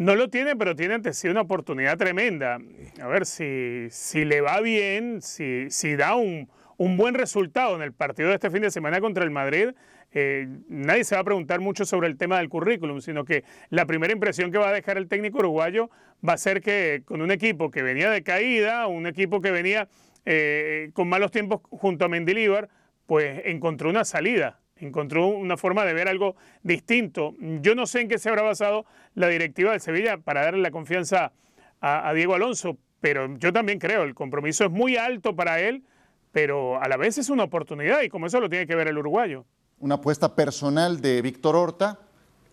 No 0.02 0.16
lo 0.16 0.32
tiene, 0.32 0.56
pero 0.56 0.76
tiene 0.76 0.96
ante 0.96 1.14
sí 1.14 1.28
una 1.28 1.42
oportunidad 1.42 1.96
tremenda. 1.96 2.58
A 3.00 3.08
ver 3.08 3.28
si, 3.28 3.86
si 3.92 4.26
le 4.26 4.42
va 4.42 4.60
bien, 4.60 5.22
si, 5.22 5.70
si 5.70 5.96
da 5.96 6.16
un, 6.16 6.50
un 6.78 6.98
buen 6.98 7.14
resultado 7.14 7.76
en 7.76 7.84
el 7.84 7.94
partido 7.94 8.30
de 8.30 8.34
este 8.34 8.50
fin 8.50 8.64
de 8.64 8.72
semana 8.72 9.00
contra 9.00 9.24
el 9.24 9.30
Madrid, 9.30 9.76
eh, 10.12 10.48
nadie 10.68 11.04
se 11.04 11.14
va 11.14 11.22
a 11.22 11.24
preguntar 11.24 11.60
mucho 11.60 11.86
sobre 11.86 12.08
el 12.08 12.18
tema 12.18 12.40
del 12.40 12.50
currículum, 12.50 13.00
sino 13.00 13.26
que 13.26 13.44
la 13.70 13.86
primera 13.86 14.12
impresión 14.12 14.52
que 14.52 14.58
va 14.58 14.70
a 14.70 14.74
dejar 14.74 14.98
el 14.98 15.08
técnico 15.08 15.38
uruguayo 15.38 15.92
va 16.28 16.34
a 16.34 16.38
ser 16.40 16.62
que 16.62 17.04
con 17.06 17.22
un 17.22 17.30
equipo 17.30 17.70
que 17.70 17.84
venía 17.84 18.10
de 18.10 18.24
caída, 18.24 18.88
un 18.88 19.06
equipo 19.06 19.40
que 19.40 19.52
venía 19.52 19.88
eh, 20.26 20.90
con 20.94 21.10
malos 21.10 21.30
tiempos 21.30 21.62
junto 21.70 22.06
a 22.06 22.10
Mendilibar, 22.10 22.70
pues 23.06 23.44
encontró 23.46 23.92
una 23.92 24.04
salida, 24.04 24.61
encontró 24.86 25.28
una 25.28 25.58
forma 25.58 25.86
de 25.86 25.94
ver 25.94 26.08
algo 26.08 26.36
distinto. 26.64 27.34
Yo 27.40 27.76
no 27.76 27.86
sé 27.86 28.02
en 28.02 28.08
qué 28.08 28.18
se 28.18 28.30
habrá 28.30 28.42
basado 28.42 28.86
la 29.16 29.28
directiva 29.28 29.72
del 29.72 29.82
Sevilla 29.82 30.18
para 30.18 30.44
darle 30.44 30.62
la 30.62 30.72
confianza 30.72 31.32
a, 31.80 32.14
Diego 32.14 32.36
Alonso, 32.36 32.78
pero 33.00 33.38
yo 33.38 33.52
también 33.52 33.80
creo, 33.80 34.04
el 34.04 34.14
compromiso 34.14 34.66
es 34.66 34.72
muy 34.72 34.98
alto 34.98 35.36
para 35.36 35.60
él, 35.60 35.84
pero 36.32 36.82
a 36.82 36.88
la 36.88 36.98
vez 36.98 37.18
es 37.18 37.30
una 37.30 37.44
oportunidad 37.44 38.02
y 38.02 38.10
como 38.10 38.28
eso 38.28 38.40
lo 38.40 38.50
tiene 38.50 38.68
que 38.68 38.76
ver 38.76 38.88
el 38.88 38.98
uruguayo 38.98 39.46
una 39.82 39.96
apuesta 39.96 40.36
personal 40.36 41.02
de 41.02 41.22
Víctor 41.22 41.56
Horta, 41.56 42.00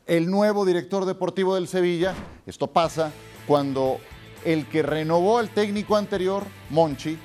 el 0.06 0.30
nuevo 0.30 0.64
director 0.64 1.04
deportivo 1.04 1.54
del 1.54 1.68
Sevilla. 1.68 2.14
Esto 2.46 2.68
pasa 2.68 3.12
cuando 3.46 3.98
el 4.44 4.66
que 4.66 4.82
renovó 4.82 5.38
al 5.38 5.50
técnico 5.50 5.96
anterior, 5.96 6.44
Monchi, 6.70 7.18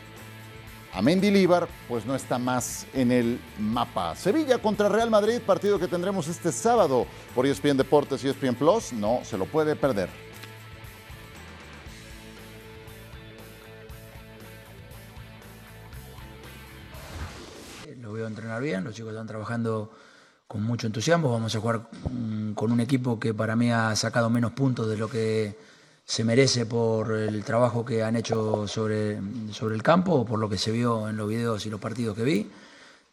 a 0.94 1.02
Líbar, 1.02 1.68
pues 1.88 2.06
no 2.06 2.16
está 2.16 2.38
más 2.38 2.86
en 2.94 3.12
el 3.12 3.40
mapa. 3.58 4.16
Sevilla 4.16 4.60
contra 4.60 4.90
Real 4.90 5.10
Madrid, 5.10 5.42
partido 5.46 5.80
que 5.80 5.88
tendremos 5.88 6.28
este 6.28 6.52
sábado 6.52 7.08
por 7.34 7.46
ESPN 7.46 7.78
Deportes 7.78 8.24
y 8.24 8.30
ESPN 8.30 8.56
Plus, 8.56 8.94
no 8.94 9.22
se 9.24 9.38
lo 9.38 9.46
puede 9.46 9.76
perder. 9.76 10.10
voy 18.14 18.22
a 18.22 18.28
entrenar 18.28 18.62
bien, 18.62 18.84
los 18.84 18.94
chicos 18.94 19.12
están 19.12 19.26
trabajando 19.26 19.92
con 20.48 20.62
mucho 20.62 20.86
entusiasmo, 20.86 21.32
vamos 21.32 21.56
a 21.56 21.60
jugar 21.60 21.90
con 22.54 22.72
un 22.72 22.80
equipo 22.80 23.20
que 23.20 23.34
para 23.34 23.56
mí 23.56 23.72
ha 23.72 23.96
sacado 23.96 24.30
menos 24.30 24.52
puntos 24.52 24.88
de 24.88 24.98
lo 24.98 25.10
que 25.10 25.58
se 26.06 26.24
merece 26.24 26.66
por 26.66 27.12
el 27.14 27.44
trabajo 27.44 27.86
que 27.86 28.04
han 28.04 28.16
hecho 28.16 28.68
sobre, 28.68 29.20
sobre 29.52 29.76
el 29.76 29.84
campo 29.84 30.26
por 30.26 30.40
lo 30.40 30.50
que 30.50 30.58
se 30.58 30.72
vio 30.72 31.08
en 31.08 31.18
los 31.18 31.30
videos 31.30 31.66
y 31.66 31.70
los 31.70 31.80
partidos 31.80 32.16
que 32.16 32.24
vi. 32.24 32.52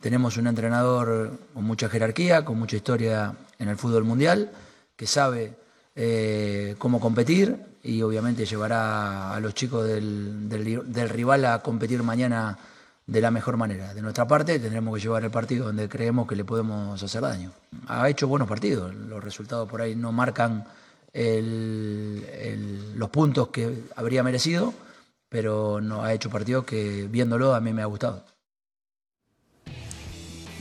Tenemos 0.01 0.37
un 0.37 0.47
entrenador 0.47 1.39
con 1.55 1.65
mucha 1.65 1.89
jerarquía, 1.89 2.45
con 2.45 2.59
mucha 2.59 2.77
historia 2.77 3.35
en 3.59 3.69
el 3.69 3.77
fútbol 3.77 4.05
mundial, 4.05 4.51
que 4.97 5.07
sabe 5.07 5.55
eh, 5.95 6.75
cómo 6.79 7.01
competir 7.01 7.57
y 7.83 8.03
obviamente 8.03 8.45
llevará 8.45 9.35
a 9.35 9.41
los 9.41 9.55
chicos 9.55 9.87
del, 9.87 10.49
del 10.49 11.09
rival 11.09 11.45
a 11.45 11.61
competir 11.61 12.03
mañana 12.03 12.59
de 13.07 13.21
la 13.21 13.31
mejor 13.31 13.57
manera. 13.57 13.93
De 13.95 14.03
nuestra 14.03 14.27
parte 14.27 14.59
tendremos 14.59 14.95
que 14.95 15.03
llevar 15.03 15.25
el 15.25 15.31
partido 15.31 15.67
donde 15.67 15.89
creemos 15.89 16.27
que 16.27 16.37
le 16.37 16.45
podemos 16.45 17.03
hacer 17.03 17.23
daño. 17.23 17.53
Ha 17.87 18.09
hecho 18.09 18.29
buenos 18.29 18.49
partidos, 18.49 18.95
los 18.95 19.23
resultados 19.23 19.69
por 19.69 19.81
ahí 19.81 19.95
no 19.95 20.13
marcan 20.13 20.65
los 21.13 23.11
puntos 23.11 23.49
que 23.49 23.85
habría 23.97 24.23
merecido, 24.23 24.73
pero 25.29 25.81
no 25.81 26.03
ha 26.03 26.13
hecho 26.13 26.31
partidos 26.31 26.65
que 26.65 27.09
viéndolo 27.11 27.55
a 27.55 27.61
mí 27.61 27.73
me 27.73 27.83
ha 27.83 27.87
gustado. 27.87 28.25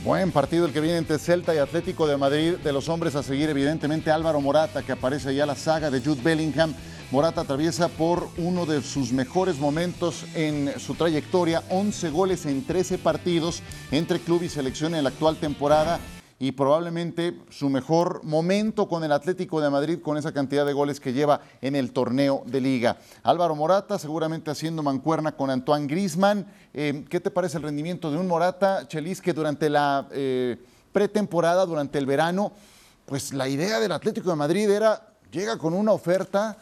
Buen 0.02 0.32
partido 0.32 0.64
el 0.64 0.72
que 0.72 0.80
viene 0.80 0.96
entre 0.96 1.18
Celta 1.18 1.54
y 1.54 1.58
Atlético 1.58 2.06
de 2.06 2.16
Madrid. 2.16 2.54
De 2.64 2.72
los 2.72 2.88
hombres 2.88 3.14
a 3.16 3.22
seguir, 3.22 3.50
evidentemente, 3.50 4.10
Álvaro 4.10 4.40
Morata, 4.40 4.82
que 4.82 4.92
aparece 4.92 5.34
ya 5.34 5.44
la 5.44 5.54
saga 5.54 5.90
de 5.90 6.00
Jude 6.00 6.22
Bellingham. 6.22 6.74
Morata 7.10 7.42
atraviesa 7.42 7.88
por 7.88 8.28
uno 8.38 8.64
de 8.64 8.80
sus 8.80 9.12
mejores 9.12 9.58
momentos 9.58 10.24
en 10.34 10.72
su 10.78 10.94
trayectoria, 10.94 11.62
11 11.68 12.08
goles 12.10 12.46
en 12.46 12.64
13 12.64 12.96
partidos 12.96 13.62
entre 13.90 14.20
club 14.20 14.42
y 14.42 14.48
selección 14.48 14.94
en 14.94 15.02
la 15.02 15.10
actual 15.10 15.36
temporada 15.36 16.00
y 16.42 16.52
probablemente 16.52 17.38
su 17.50 17.68
mejor 17.68 18.24
momento 18.24 18.88
con 18.88 19.04
el 19.04 19.12
Atlético 19.12 19.60
de 19.60 19.68
Madrid 19.68 20.00
con 20.00 20.16
esa 20.16 20.32
cantidad 20.32 20.64
de 20.64 20.72
goles 20.72 20.98
que 20.98 21.12
lleva 21.12 21.42
en 21.60 21.76
el 21.76 21.92
torneo 21.92 22.42
de 22.46 22.62
liga. 22.62 22.96
Álvaro 23.22 23.54
Morata 23.54 23.98
seguramente 23.98 24.50
haciendo 24.50 24.82
mancuerna 24.82 25.32
con 25.32 25.50
Antoine 25.50 25.86
Grisman. 25.86 26.46
Eh, 26.72 27.04
¿Qué 27.10 27.20
te 27.20 27.30
parece 27.30 27.58
el 27.58 27.64
rendimiento 27.64 28.10
de 28.10 28.16
un 28.16 28.26
Morata, 28.26 28.88
Chelis, 28.88 29.20
que 29.20 29.34
durante 29.34 29.68
la 29.68 30.08
eh, 30.12 30.56
pretemporada, 30.92 31.66
durante 31.66 31.98
el 31.98 32.06
verano, 32.06 32.52
pues 33.04 33.34
la 33.34 33.46
idea 33.46 33.78
del 33.78 33.92
Atlético 33.92 34.30
de 34.30 34.36
Madrid 34.36 34.70
era 34.70 35.08
llega 35.30 35.58
con 35.58 35.74
una 35.74 35.92
oferta 35.92 36.56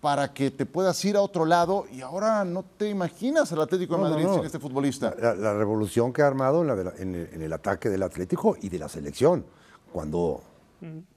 para 0.00 0.32
que 0.32 0.50
te 0.50 0.64
puedas 0.66 1.04
ir 1.04 1.16
a 1.16 1.20
otro 1.20 1.44
lado 1.44 1.84
y 1.92 2.00
ahora 2.00 2.44
no 2.44 2.64
te 2.76 2.88
imaginas 2.88 3.52
al 3.52 3.60
Atlético 3.60 3.96
de 3.96 4.02
Madrid 4.02 4.26
sin 4.34 4.44
este 4.44 4.58
futbolista. 4.58 5.14
La, 5.20 5.54
revolución 5.54 6.12
que 6.12 6.22
ha 6.22 6.26
armado 6.26 6.62
en, 6.98 7.14
el, 7.42 7.52
ataque 7.52 7.90
del 7.90 8.02
Atlético 8.02 8.56
y 8.60 8.68
de 8.70 8.78
la 8.78 8.88
selección. 8.88 9.44
Cuando, 9.92 10.40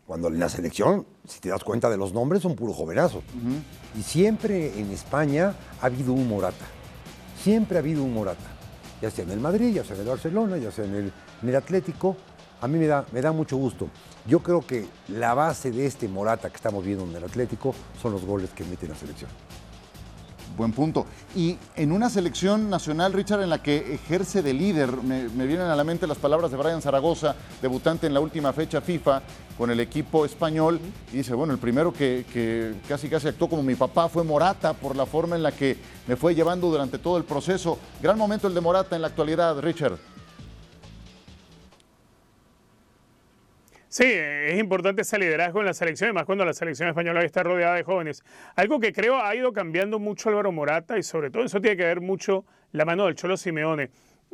cuando 0.06 0.28
en 0.28 0.40
la 0.40 0.50
selección, 0.50 1.06
si 1.26 1.40
te 1.40 1.50
das 1.50 1.64
cuenta 1.64 1.90
de 1.90 1.98
los 1.98 2.14
nombres, 2.14 2.42
son 2.42 2.56
puro 2.56 2.74
jovenazo. 2.74 3.22
Y 3.98 4.02
siempre 4.02 4.78
en 4.78 4.92
España 4.92 5.56
ha 5.82 5.86
habido 5.86 6.12
un 6.12 6.28
Morata. 6.28 6.66
Siempre 7.42 7.78
ha 7.78 7.80
habido 7.80 8.04
un 8.04 8.14
Morata. 8.14 8.52
Ya 9.02 9.10
sea 9.12 9.24
en 9.24 9.32
el 9.32 9.40
Madrid, 9.40 9.74
ya 9.74 9.84
sea 9.84 9.96
en 9.96 10.02
el 10.02 10.08
Barcelona, 10.08 10.58
ya 10.58 10.72
sea 10.72 10.86
en 10.86 10.96
el, 10.96 11.14
en 11.42 11.50
el 11.50 11.56
Atlético. 11.56 12.18
A 12.60 12.68
mí 12.68 12.78
me 12.80 12.88
da, 12.88 13.06
me 13.12 13.22
da 13.22 13.32
mucho 13.32 13.56
gusto. 13.58 13.88
Yo 14.26 14.40
creo 14.40 14.62
que 14.62 14.88
la 15.10 15.34
base 15.34 15.72
de 15.72 15.86
este 15.86 16.08
Morata 16.08 16.50
que 16.50 16.56
estamos 16.56 16.84
viendo 16.86 17.04
en 17.04 17.16
el 17.16 17.24
Atlético 17.24 17.76
son 18.02 18.14
los 18.14 18.26
goles 18.26 18.52
que 18.52 18.64
mete 18.64 18.88
la 18.88 18.96
selección. 18.96 19.30
Buen 20.56 20.72
punto. 20.72 21.08
Y 21.36 21.58
en 21.76 21.92
una 21.92 22.12
selección 22.12 22.70
nacional, 22.70 23.12
Richard, 23.12 23.42
en 23.42 23.50
la 23.50 23.64
que 23.64 23.96
ejerce 23.96 24.44
de 24.44 24.54
líder, 24.54 24.92
me, 24.98 25.28
vienen 25.48 25.66
a 25.66 25.76
la 25.76 25.84
mente 25.84 26.06
las 26.06 26.20
palabras 26.20 26.52
de 26.52 26.58
Brian 26.58 26.82
Zaragoza, 26.82 27.36
debutante 27.60 28.06
en 28.06 28.14
la 28.14 28.20
última 28.20 28.54
fecha 28.54 28.80
FIFA 28.80 29.24
con 29.58 29.72
el 29.72 29.80
equipo 29.80 30.26
español, 30.26 30.80
dice, 31.12 31.34
bueno, 31.34 31.54
el 31.54 31.60
primero 31.60 31.92
que, 31.92 32.26
que, 32.32 32.76
casi 32.88 33.10
casi 33.10 33.30
actuó 33.30 33.50
como 33.50 33.64
mi 33.64 33.76
papá 33.76 34.10
fue 34.10 34.24
Morata 34.24 34.74
por 34.74 34.96
la 34.96 35.08
forma 35.08 35.36
en 35.36 35.44
la 35.44 35.52
que 35.52 35.76
me 36.08 36.16
fue 36.16 36.36
llevando 36.36 36.70
durante 36.70 37.00
todo 37.00 37.18
el 37.18 37.24
proceso. 37.24 37.80
Gran 38.02 38.18
momento 38.18 38.48
el 38.48 38.54
de 38.54 38.62
Morata 38.62 38.96
en 38.96 39.02
la 39.02 39.08
actualidad, 39.08 39.60
Richard. 39.60 39.98
Sí, 43.94 44.06
es 44.08 44.58
importante 44.58 45.04
ese 45.04 45.20
liderazgo 45.20 45.60
en 45.60 45.68
la 45.68 45.74
selección, 45.76 46.08
además 46.08 46.26
cuando 46.26 46.44
la 46.44 46.54
selección 46.56 46.90
española 46.90 47.24
está 47.24 47.44
rodeada 47.44 47.76
de 47.76 47.84
jóvenes. 47.84 48.24
Algo 48.56 48.80
que 48.80 48.92
creo 48.92 49.24
ha 49.24 49.36
ido 49.36 49.54
cambiando 49.54 50.00
mucho 50.00 50.30
Álvaro 50.30 50.52
Morata 50.52 50.98
y 50.98 51.04
sobre 51.04 51.30
todo 51.30 51.44
eso 51.44 51.62
tiene 51.62 51.78
que 51.78 51.84
ver 51.84 52.02
mucho 52.02 52.44
la 52.72 52.86
mano 52.86 53.06
del 53.06 53.14
Cholo 53.14 53.38
Simeone. 53.38 53.92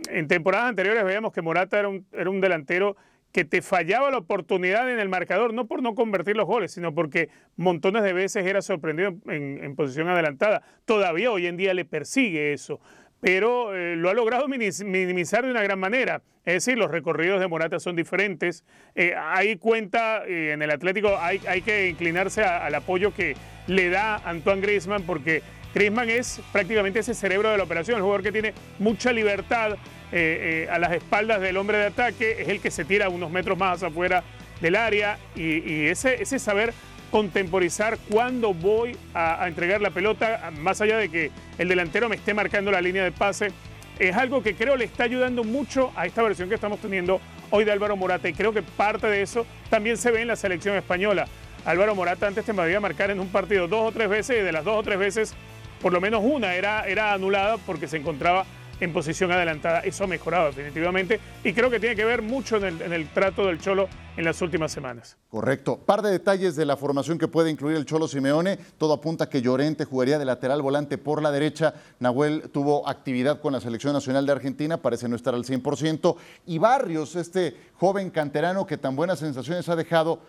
En 0.08 0.30
temporadas 0.30 0.70
anteriores 0.70 1.04
veíamos 1.04 1.34
que 1.34 1.42
Morata 1.42 1.78
era 1.78 1.90
un, 1.90 2.06
era 2.14 2.30
un 2.30 2.40
delantero 2.40 2.96
que 3.34 3.44
te 3.44 3.62
fallaba 3.62 4.10
la 4.12 4.20
oportunidad 4.20 4.90
en 4.90 4.98
el 4.98 5.10
marcador, 5.10 5.54
no 5.54 5.68
por 5.68 5.84
no 5.84 5.94
convertir 5.94 6.38
los 6.38 6.46
goles, 6.46 6.72
sino 6.72 6.96
porque 6.96 7.28
montones 7.58 8.04
de 8.04 8.14
veces 8.14 8.46
era 8.46 8.62
sorprendido 8.62 9.10
en, 9.28 9.62
en 9.62 9.76
posición 9.76 10.08
adelantada. 10.08 10.64
Todavía 10.86 11.34
hoy 11.34 11.48
en 11.48 11.58
día 11.58 11.74
le 11.74 11.84
persigue 11.84 12.54
eso 12.54 12.80
pero 13.22 13.76
eh, 13.76 13.96
lo 13.96 14.10
ha 14.10 14.14
logrado 14.14 14.48
minimizar 14.48 15.44
de 15.44 15.52
una 15.52 15.62
gran 15.62 15.80
manera. 15.80 16.22
Es 16.46 16.66
decir, 16.66 16.78
los 16.78 16.90
recorridos 16.90 17.40
de 17.40 17.48
Morata 17.48 17.80
son 17.80 17.96
diferentes. 17.96 18.64
Eh, 18.96 19.14
hay 19.16 19.58
cuenta 19.58 20.24
eh, 20.26 20.52
en 20.54 20.62
el 20.62 20.72
Atlético, 20.72 21.18
hay, 21.20 21.42
hay 21.48 21.62
que 21.62 21.90
inclinarse 21.90 22.44
al 22.44 22.74
apoyo 22.74 23.14
que 23.14 23.36
le 23.68 23.90
da 23.90 24.16
Antoine 24.18 24.62
Griezmann, 24.62 25.04
porque 25.04 25.44
Griezmann 25.74 26.10
es 26.10 26.42
prácticamente 26.52 27.00
ese 27.00 27.14
cerebro 27.14 27.52
de 27.52 27.58
la 27.58 27.64
operación, 27.64 27.98
el 27.98 28.04
jugador 28.04 28.24
que 28.24 28.32
tiene 28.32 28.54
mucha 28.80 29.12
libertad 29.12 29.78
a 30.12 30.80
las 30.80 30.94
espaldas 30.94 31.40
del 31.40 31.56
hombre 31.58 31.78
de 31.78 31.86
ataque, 31.86 32.42
es 32.42 32.48
el 32.48 32.62
que 32.62 32.72
se 32.72 32.84
tira 32.84 33.10
unos 33.10 33.30
metros 33.30 33.56
más 33.60 33.84
afuera 33.84 34.24
del 34.60 34.76
área 34.76 35.20
y, 35.36 35.60
y 35.72 35.86
ese, 35.86 36.24
ese 36.24 36.40
saber 36.40 36.74
contemporizar 37.12 37.98
cuándo 38.10 38.54
voy 38.54 38.96
a, 39.14 39.48
entregar 39.48 39.82
la 39.82 39.92
pelota, 39.92 40.52
más 40.60 40.82
allá 40.82 40.98
de 40.98 41.10
que 41.10 41.32
el 41.58 41.68
delantero 41.68 42.10
me 42.10 42.16
esté 42.16 42.34
marcando 42.34 42.72
la 42.72 42.82
línea 42.82 43.04
de 43.04 43.12
pase. 43.12 43.52
Es 43.98 44.16
algo 44.16 44.42
que 44.42 44.56
creo 44.56 44.78
le 44.78 44.86
está 44.86 45.04
ayudando 45.04 45.44
mucho 45.44 45.92
a 45.96 46.06
esta 46.06 46.24
versión 46.24 46.48
que 46.48 46.56
estamos 46.56 46.80
teniendo 46.80 47.20
hoy 47.50 47.66
de 47.66 47.72
Álvaro 47.72 47.98
Morata 47.98 48.30
y 48.30 48.34
creo 48.34 48.54
que 48.54 48.62
parte 48.62 49.08
de 49.08 49.22
eso 49.22 49.46
también 49.70 49.98
se 49.98 50.12
ve 50.12 50.22
en 50.22 50.28
la 50.28 50.36
selección 50.36 50.76
española. 50.76 51.28
Álvaro 51.66 51.96
Morata 51.96 52.28
antes 52.28 52.46
te 52.46 52.54
podía 52.54 52.80
marcar 52.80 53.12
en 53.12 53.20
un 53.20 53.28
partido 53.28 53.68
dos 53.68 53.90
o 53.90 53.92
tres 53.92 54.08
veces 54.08 54.38
y 54.40 54.44
de 54.44 54.52
las 54.52 54.64
dos 54.64 54.78
o 54.78 54.84
tres 54.84 54.98
veces 54.98 55.34
por 55.82 55.94
lo 55.94 56.02
menos 56.02 56.22
una 56.24 56.56
era, 56.56 56.84
era 56.88 57.14
anulada 57.14 57.58
porque 57.58 57.88
se 57.88 57.98
encontraba 57.98 58.46
en 58.80 58.94
posición 58.94 59.32
adelantada. 59.32 59.80
Eso 59.82 60.04
ha 60.04 60.08
mejorado 60.08 60.48
definitivamente 60.48 61.20
y 61.44 61.54
creo 61.54 61.70
que 61.70 61.80
tiene 61.80 61.96
que 61.96 62.06
ver 62.06 62.22
mucho 62.22 62.58
en 62.58 62.94
el, 62.94 63.10
trato 63.10 63.46
del 63.46 63.60
Cholo 63.60 63.88
en 64.18 64.26
las 64.26 64.42
últimas 64.42 64.72
semanas. 64.72 65.18
Correcto. 65.30 65.78
Par 65.78 66.02
de 66.02 66.12
detalles 66.12 66.56
de 66.56 66.66
la 66.66 66.78
formación 66.78 67.18
que 67.18 67.28
puede 67.28 67.50
incluir 67.50 67.78
el 67.78 67.86
Cholo 67.86 68.08
Simeone. 68.08 68.58
Todo 68.78 68.94
apunta 68.94 69.30
que 69.30 69.42
Llorente 69.42 69.86
jugaría 69.86 70.20
de 70.20 70.26
lateral 70.26 70.62
volante 70.62 70.98
por 70.98 71.22
la 71.22 71.32
derecha. 71.32 71.74
Nahuel 72.00 72.50
tuvo 72.52 72.88
actividad 72.88 73.42
con 73.42 73.54
la 73.54 73.62
Selección 73.62 73.94
Nacional 73.94 74.26
de 74.26 74.32
Argentina, 74.32 74.78
parece 74.78 75.08
no 75.08 75.16
estar 75.16 75.34
al 75.34 75.46
100%. 75.46 76.16
Y 76.48 76.58
Barrios, 76.58 77.16
este 77.16 77.56
joven 77.76 78.10
canterano 78.10 78.66
que 78.66 78.78
tan 78.78 78.96
buenas 78.96 79.20
sensaciones 79.20 79.70
ha 79.70 79.76
dejado, 79.76 80.20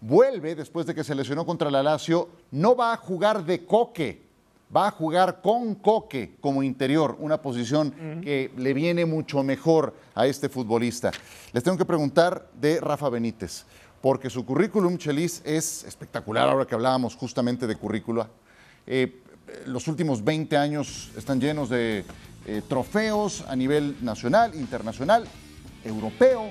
vuelve 0.00 0.54
después 0.54 0.86
de 0.86 0.94
que 0.94 1.04
se 1.04 1.14
lesionó 1.14 1.44
contra 1.46 1.70
la 1.70 1.82
Lazio. 1.82 2.28
No 2.50 2.76
va 2.76 2.92
a 2.92 2.96
jugar 2.96 3.44
de 3.44 3.64
coque 3.64 4.22
va 4.74 4.88
a 4.88 4.90
jugar 4.90 5.40
con 5.40 5.74
Coque 5.76 6.36
como 6.40 6.62
interior, 6.62 7.16
una 7.20 7.40
posición 7.40 8.20
que 8.22 8.50
le 8.56 8.74
viene 8.74 9.06
mucho 9.06 9.42
mejor 9.42 9.94
a 10.14 10.26
este 10.26 10.48
futbolista. 10.48 11.12
Les 11.52 11.62
tengo 11.62 11.76
que 11.76 11.84
preguntar 11.84 12.48
de 12.60 12.80
Rafa 12.80 13.08
Benítez, 13.08 13.64
porque 14.00 14.30
su 14.30 14.44
currículum, 14.44 14.98
Chelis, 14.98 15.42
es 15.44 15.84
espectacular 15.84 16.48
ahora 16.48 16.66
que 16.66 16.74
hablábamos 16.74 17.14
justamente 17.14 17.66
de 17.66 17.76
currícula. 17.76 18.28
Eh, 18.86 19.22
los 19.66 19.86
últimos 19.88 20.24
20 20.24 20.56
años 20.56 21.10
están 21.16 21.40
llenos 21.40 21.68
de 21.68 22.04
eh, 22.46 22.62
trofeos 22.68 23.44
a 23.48 23.56
nivel 23.56 23.96
nacional, 24.02 24.54
internacional, 24.54 25.24
europeo, 25.84 26.50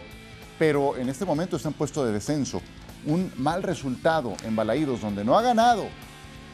pero 0.57 0.95
en 0.97 1.09
este 1.09 1.25
momento 1.25 1.57
está 1.57 1.69
en 1.69 1.75
puesto 1.75 2.05
de 2.05 2.13
descenso. 2.13 2.61
Un 3.05 3.31
mal 3.37 3.63
resultado 3.63 4.33
en 4.43 4.55
Balaídos, 4.55 5.01
donde 5.01 5.25
no 5.25 5.37
ha 5.37 5.41
ganado, 5.41 5.85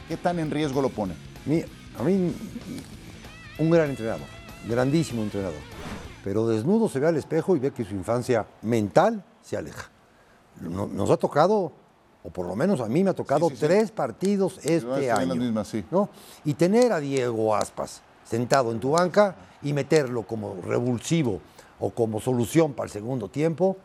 ¿qué 0.08 0.17
tan 0.17 0.39
en 0.39 0.50
riesgo 0.50 0.82
lo 0.82 0.89
pone? 0.89 1.29
A 1.97 2.04
mí, 2.04 2.34
un 3.58 3.69
gran 3.69 3.89
entrenador, 3.89 4.28
grandísimo 4.67 5.21
entrenador. 5.21 5.60
Pero 6.23 6.47
desnudo 6.47 6.89
se 6.89 6.99
ve 6.99 7.08
al 7.08 7.17
espejo 7.17 7.56
y 7.56 7.60
ve 7.60 7.71
que 7.71 7.86
su 7.86 7.93
infancia 7.93 8.45
mental 8.62 9.23
se 9.41 9.58
aleja. 9.58 9.89
Nos 10.62 11.10
ha 11.10 11.17
tocado, 11.17 11.71
o 12.23 12.30
por 12.30 12.45
lo 12.45 12.56
menos 12.56 12.82
a 12.82 12.88
mí 12.88 13.04
me 13.04 13.12
ha 13.12 13.13
tocado, 13.13 13.49
tres 13.58 13.91
partidos 13.91 14.60
este 14.63 15.12
año. 15.12 15.36
¿no? 15.91 16.10
Y 16.43 16.54
tener 16.56 16.91
a 16.91 16.99
Diego 16.99 17.56
Aspas 17.56 18.02
sentado 18.25 18.71
en 18.71 18.80
tu 18.80 18.91
banca 18.91 19.36
y 19.62 19.73
meterlo 19.73 20.23
como 20.23 20.58
revulsivo 20.62 21.41
o 21.80 21.89
como 21.91 22.19
solución 22.19 22.73
para 22.73 22.86
el 22.88 22.91
segundo 22.91 23.30
tiempo, 23.30 23.78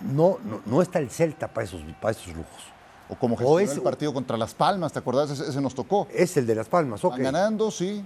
no, 0.00 0.38
no, 0.66 0.82
está 0.82 1.00
el 1.00 1.10
Celta 1.10 1.48
para 1.48 1.64
esos, 1.64 1.82
para 2.00 2.12
esos 2.12 2.28
lujos 2.28 2.72
o 3.12 3.14
como 3.16 3.36
gestionó 3.36 3.72
el 3.72 3.82
partido 3.82 4.14
contra 4.14 4.38
Las 4.38 4.54
Palmas, 4.54 4.92
¿te 4.92 4.98
acordás? 4.98 5.30
Ese, 5.30 5.60
nos 5.60 5.74
tocó. 5.74 6.08
Es 6.14 6.34
el 6.38 6.46
de 6.46 6.54
Las 6.54 6.68
Palmas, 6.68 7.04
ok. 7.04 7.18
ganando, 7.18 7.70
sí. 7.70 8.02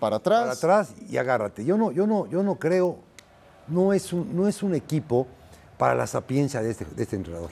Para 0.00 0.16
atrás. 0.16 0.40
Para 0.40 0.52
atrás 0.52 0.94
y 1.10 1.18
agárrate. 1.18 1.64
Yo 1.64 1.76
no, 1.76 1.92
yo 1.92 2.06
no, 2.06 2.26
yo 2.26 2.42
no 2.42 2.54
creo, 2.56 2.96
no 3.68 3.92
es 3.92 4.14
un, 4.14 4.34
no 4.34 4.48
es 4.48 4.62
un 4.62 4.74
equipo 4.74 5.26
para 5.76 5.94
la 5.94 6.06
sapiencia 6.06 6.62
de 6.62 6.70
este, 6.70 6.86
de 6.86 7.02
este 7.02 7.16
entrenador. 7.16 7.50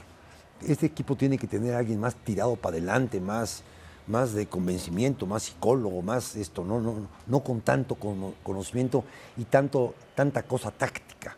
Este 0.67 0.87
equipo 0.87 1.15
tiene 1.15 1.37
que 1.37 1.45
tener 1.45 1.75
a 1.75 1.77
alguien 1.77 1.99
más 1.99 2.15
tirado 2.15 2.55
para 2.55 2.77
adelante, 2.77 3.19
más, 3.21 3.61
más 4.07 4.33
de 4.33 4.47
convencimiento, 4.47 5.27
más 5.27 5.43
psicólogo, 5.43 6.01
más 6.01 6.35
esto, 6.35 6.63
no, 6.63 6.81
no, 6.81 7.07
no 7.27 7.43
con 7.43 7.61
tanto 7.61 7.95
conocimiento 8.41 9.03
y 9.37 9.43
tanto, 9.43 9.93
tanta 10.15 10.41
cosa 10.41 10.71
táctica. 10.71 11.37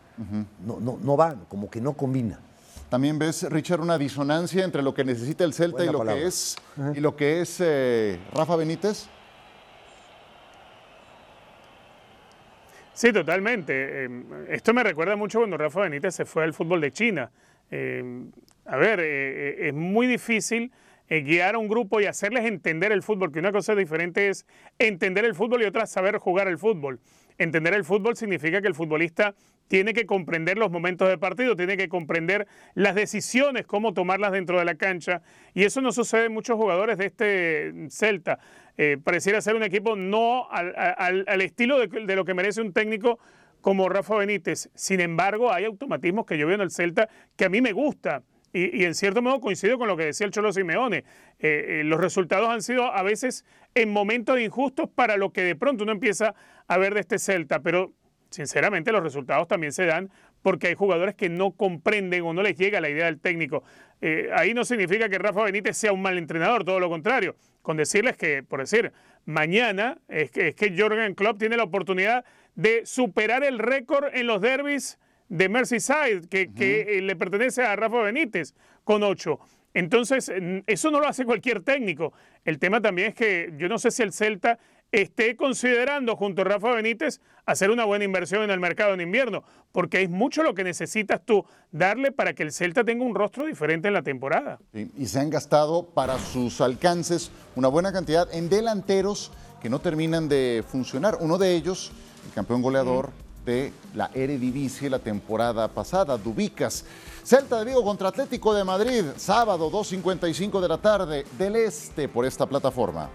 no, 0.66 0.80
no, 0.80 0.98
no 1.02 1.18
va, 1.18 1.36
como 1.50 1.70
que 1.70 1.82
no 1.82 1.92
combina. 1.92 2.40
También 2.90 3.18
ves, 3.18 3.44
Richard, 3.50 3.82
una 3.82 3.98
disonancia 3.98 4.64
entre 4.64 4.84
lo 4.84 4.94
que 4.94 5.04
necesita 5.04 5.44
el 5.44 5.54
Celta 5.54 5.84
y 5.84 5.92
lo, 5.92 6.04
que 6.04 6.26
es, 6.26 6.56
y 6.94 7.00
lo 7.00 7.16
que 7.16 7.42
es 7.42 7.58
eh, 7.60 8.20
Rafa 8.32 8.56
Benítez. 8.56 9.08
Sí, 12.94 13.12
totalmente. 13.12 14.04
Em, 14.04 14.24
esto 14.50 14.74
me 14.74 14.84
recuerda 14.84 15.16
mucho 15.16 15.40
cuando 15.40 15.58
Rafa 15.58 15.82
Benítez 15.82 16.14
se 16.16 16.26
fue 16.26 16.44
al 16.44 16.54
fútbol 16.54 16.80
de 16.80 16.92
China. 16.92 17.32
Em, 17.72 18.32
a 18.66 18.78
ver, 18.78 19.00
eh, 19.00 19.06
eh, 19.06 19.68
es 19.70 19.74
muy 19.74 20.06
difícil 20.08 20.72
guiar 21.08 21.56
a 21.56 21.58
un 21.60 21.68
grupo 21.68 22.02
y 22.02 22.06
hacerles 22.06 22.46
entender 22.46 22.92
el 22.92 23.04
fútbol, 23.04 23.32
que 23.32 23.38
una 23.38 23.52
cosa 23.52 23.76
diferente 23.76 24.30
es 24.30 24.46
entender 24.80 25.26
el 25.26 25.36
fútbol 25.36 25.62
y 25.62 25.66
otra 25.66 25.86
saber 25.86 26.18
jugar 26.18 26.48
el 26.48 26.58
fútbol. 26.58 27.00
Entender 27.38 27.74
el 27.74 27.84
fútbol 27.84 28.16
significa 28.16 28.62
que 28.62 28.68
el 28.68 28.74
futbolista 28.74 29.36
tiene 29.68 29.94
que 29.94 30.06
comprender 30.06 30.58
los 30.58 30.72
momentos 30.72 31.10
de 31.10 31.18
partido, 31.18 31.56
tiene 31.56 31.78
que 31.78 31.90
comprender 31.90 32.48
las 32.76 32.96
decisiones, 32.96 33.66
cómo 33.66 33.94
tomarlas 33.94 34.32
dentro 34.32 34.60
de 34.60 34.66
la 34.66 34.76
cancha. 34.76 35.22
Y 35.54 35.64
eso 35.64 35.82
no 35.82 35.92
sucede 35.92 36.26
en 36.26 36.34
muchos 36.34 36.56
jugadores 36.56 36.98
de 36.98 37.06
este 37.06 37.74
Celta. 37.90 38.40
Eh, 38.78 38.98
pareciera 39.04 39.42
ser 39.42 39.56
un 39.56 39.64
equipo 39.64 39.96
no 39.96 40.48
al, 40.52 41.42
estilo 41.42 41.80
de, 41.80 42.16
lo 42.16 42.26
que 42.26 42.34
merece 42.34 42.62
un 42.62 42.74
técnico 42.74 43.20
como 43.62 43.90
Rafa 43.90 44.16
Benítez. 44.16 44.70
Sin 44.76 45.00
embargo, 45.00 45.52
hay 45.52 45.66
automatismos 45.66 46.26
que 46.26 46.38
yo 46.38 46.46
veo 46.46 46.56
en 46.56 46.62
el 46.62 46.72
Celta 46.72 47.10
que 47.36 47.46
a 47.46 47.50
mí 47.50 47.62
me 47.62 47.72
gusta. 47.72 48.24
Y, 48.54 48.86
en 48.86 48.96
cierto 48.96 49.22
modo 49.22 49.42
coincido 49.42 49.78
con 49.78 49.90
lo 49.90 49.98
que 49.98 50.06
decía 50.06 50.26
el 50.26 50.32
Cholo 50.32 50.54
Simeone. 50.54 51.00
Eh, 51.40 51.80
eh, 51.80 51.82
los 51.84 52.00
resultados 52.00 52.48
han 52.50 52.62
sido 52.62 52.86
a 52.86 53.04
veces 53.04 53.44
en 53.74 53.90
momentos 53.90 54.40
injustos 54.40 54.90
para 54.90 55.18
lo 55.18 55.34
que 55.34 55.42
de 55.42 55.56
pronto 55.58 55.84
uno 55.84 55.92
empieza 55.92 56.36
a 56.68 56.78
ver 56.78 56.94
de 56.94 57.02
este 57.02 57.20
Celta, 57.20 57.60
pero 57.60 57.92
sinceramente 58.36 58.92
los 58.92 59.02
resultados 59.02 59.48
también 59.48 59.72
se 59.72 59.86
dan 59.86 60.12
porque 60.42 60.68
hay 60.68 60.76
jugadores 60.76 61.16
que 61.16 61.30
no 61.30 61.52
comprenden 61.52 62.22
o 62.24 62.34
no 62.34 62.44
les 62.44 62.56
llega 62.58 62.82
la 62.82 62.90
idea 62.90 63.06
del 63.06 63.20
técnico. 63.20 63.64
Eh, 64.02 64.30
ahí 64.34 64.54
no 64.54 64.66
significa 64.66 65.10
que 65.10 65.18
Rafa 65.18 65.44
Benítez 65.44 65.78
sea 65.78 65.92
un 65.94 66.02
mal 66.02 66.18
entrenador, 66.18 66.64
todo 66.64 66.80
lo 66.80 66.90
contrario. 66.90 67.36
Con 67.62 67.78
decirles 67.78 68.18
que, 68.18 68.44
por 68.44 68.60
decir, 68.60 68.92
mañana 69.26 69.98
es 70.08 70.30
que, 70.30 70.50
es 70.50 70.56
que 70.56 70.76
Jorgen 70.78 71.16
Klopp 71.16 71.40
tiene 71.40 71.58
la 71.58 71.64
oportunidad 71.64 72.26
de 72.54 72.86
superar 72.86 73.44
el 73.44 73.58
récord 73.58 74.14
en 74.14 74.28
los 74.28 74.42
derbis 74.42 75.00
de 75.30 75.50
Merseyside, 75.50 76.28
que, 76.30 76.54
que 76.54 76.98
eh, 76.98 77.02
le 77.02 77.16
pertenece 77.16 77.64
a 77.64 77.76
Rafa 77.76 78.04
Benítez, 78.04 78.54
con 78.84 79.02
ocho. 79.02 79.40
Entonces, 79.74 80.32
eso 80.68 80.90
no 80.90 81.02
lo 81.02 81.08
hace 81.08 81.26
cualquier 81.26 81.62
técnico. 81.62 82.14
El 82.46 82.60
tema 82.60 82.82
también 82.82 83.10
es 83.10 83.14
que 83.14 83.52
yo 83.58 83.68
no 83.68 83.78
sé 83.78 83.92
si 83.92 84.04
el 84.04 84.14
Celta 84.14 84.58
esté 85.02 85.36
considerando 85.36 86.16
junto 86.16 86.42
a 86.42 86.46
Rafa 86.46 86.72
Benítez 86.72 87.20
hacer 87.46 87.70
una 87.70 87.86
buena 87.86 88.06
inversión 88.06 88.44
en 88.44 88.50
el 88.50 88.60
mercado 88.60 88.94
en 88.94 89.02
invierno, 89.02 89.44
porque 89.72 90.02
es 90.02 90.10
mucho 90.10 90.42
lo 90.42 90.54
que 90.56 90.64
necesitas 90.64 91.22
tú 91.24 91.46
darle 91.72 92.12
para 92.12 92.34
que 92.34 92.44
el 92.44 92.52
Celta 92.52 92.84
tenga 92.84 93.04
un 93.04 93.14
rostro 93.14 93.46
diferente 93.46 93.88
en 93.90 93.94
la 93.94 94.04
temporada. 94.04 94.60
y 94.74 95.06
se 95.06 95.20
han 95.20 95.30
gastado 95.30 95.84
para 95.84 96.18
sus 96.18 96.62
alcances 96.62 97.32
una 97.56 97.68
buena 97.68 97.92
cantidad 97.92 98.34
en 98.34 98.50
delanteros 98.50 99.32
que 99.62 99.70
no 99.70 99.80
terminan 99.80 100.30
de 100.30 100.64
funcionar. 100.68 101.18
Uno 101.20 101.38
de 101.38 101.56
ellos, 101.56 101.92
el 102.26 102.34
campeón 102.34 102.62
goleador 102.62 103.10
de 103.46 103.74
la 103.94 104.10
Eredivisie 104.14 104.90
la 104.90 105.00
temporada 105.00 105.68
pasada, 105.68 106.18
Dubicas. 106.18 106.86
Celta 107.24 107.60
de 107.60 107.66
Vigo 107.66 107.84
contra 107.84 108.10
Atlético 108.10 108.54
de 108.54 108.64
Madrid, 108.64 109.04
sábado 109.18 109.70
2.55 109.72 110.62
de 110.62 110.68
la 110.68 110.78
tarde 110.78 111.26
del 111.38 111.56
Este 111.56 112.08
por 112.08 112.26
esta 112.26 112.46
plataforma 112.48 113.10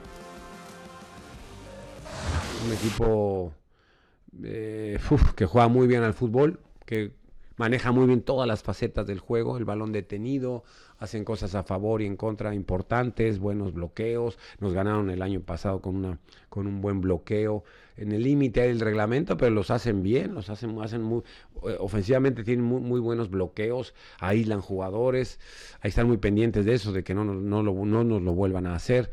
un 2.65 2.73
equipo 2.73 3.53
eh, 4.43 4.99
que 5.37 5.47
juega 5.47 5.69
muy 5.69 5.87
bien 5.87 6.03
al 6.03 6.15
fútbol, 6.15 6.61
que 6.87 7.13
maneja 7.57 7.93
muy 7.93 8.07
bien 8.07 8.23
todas 8.23 8.49
las 8.49 8.63
facetas 8.63 9.07
del 9.07 9.19
juego, 9.19 9.59
el 9.59 9.65
balón 9.65 9.93
detenido, 9.93 10.65
hacen 10.99 11.25
cosas 11.25 11.55
a 11.55 11.63
favor 11.63 12.01
y 12.03 12.07
en 12.07 12.17
contra 12.17 12.55
importantes, 12.55 13.39
buenos 13.39 13.75
bloqueos, 13.75 14.39
nos 14.61 14.73
ganaron 14.73 15.11
el 15.11 15.23
año 15.23 15.41
pasado 15.41 15.81
con, 15.81 15.97
una, 15.97 16.19
con 16.49 16.67
un 16.67 16.81
buen 16.81 17.01
bloqueo, 17.01 17.65
en 18.01 18.13
el 18.13 18.23
límite 18.23 18.63
del 18.63 18.81
reglamento, 18.81 19.37
pero 19.37 19.51
los 19.51 19.71
hacen 19.71 20.03
bien, 20.03 20.35
los 20.35 20.49
hacen, 20.49 20.81
hacen 20.81 21.03
muy, 21.03 21.21
eh, 21.69 21.77
ofensivamente 21.79 22.43
tienen 22.43 22.65
muy, 22.65 22.99
buenos 22.99 23.29
bloqueos, 23.29 23.95
aíslan 24.19 24.63
jugadores, 24.63 25.39
ahí 25.81 25.91
están 25.91 26.07
muy 26.07 26.17
pendientes 26.17 26.65
de 26.65 26.75
eso, 26.75 26.93
de 26.93 27.05
que 27.05 27.15
no, 27.15 27.25
no, 27.25 27.63
no 27.63 28.05
nos 28.05 28.23
lo 28.23 28.33
vuelvan 28.33 28.67
a 28.67 28.75
hacer. 28.75 29.11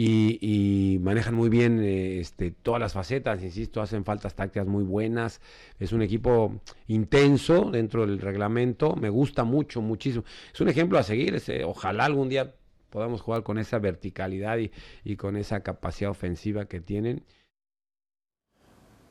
Y, 0.00 0.98
manejan 1.00 1.34
muy 1.34 1.48
bien 1.48 1.82
eh, 1.82 2.20
este, 2.20 2.52
todas 2.52 2.80
las 2.80 2.92
facetas, 2.92 3.42
insisto, 3.42 3.82
hacen 3.82 4.04
faltas 4.04 4.36
tácticas 4.36 4.68
muy 4.68 4.84
buenas, 4.84 5.40
es 5.80 5.92
un 5.92 6.02
equipo 6.02 6.60
intenso 6.86 7.72
dentro 7.72 8.06
del 8.06 8.20
reglamento, 8.20 8.94
me 8.94 9.08
gusta 9.08 9.42
mucho, 9.42 9.82
muchísimo, 9.82 10.24
es 10.54 10.60
un 10.60 10.68
ejemplo 10.68 10.98
a 10.98 11.02
seguir, 11.02 11.42
ojalá 11.64 12.04
algún 12.04 12.28
día 12.28 12.54
podamos 12.90 13.20
jugar 13.20 13.42
con 13.42 13.58
esa 13.58 13.80
verticalidad 13.80 14.58
y, 14.58 14.70
y 15.02 15.16
con 15.16 15.36
esa 15.36 15.64
capacidad 15.64 16.12
ofensiva 16.12 16.66
que 16.66 16.80
tienen. 16.80 17.24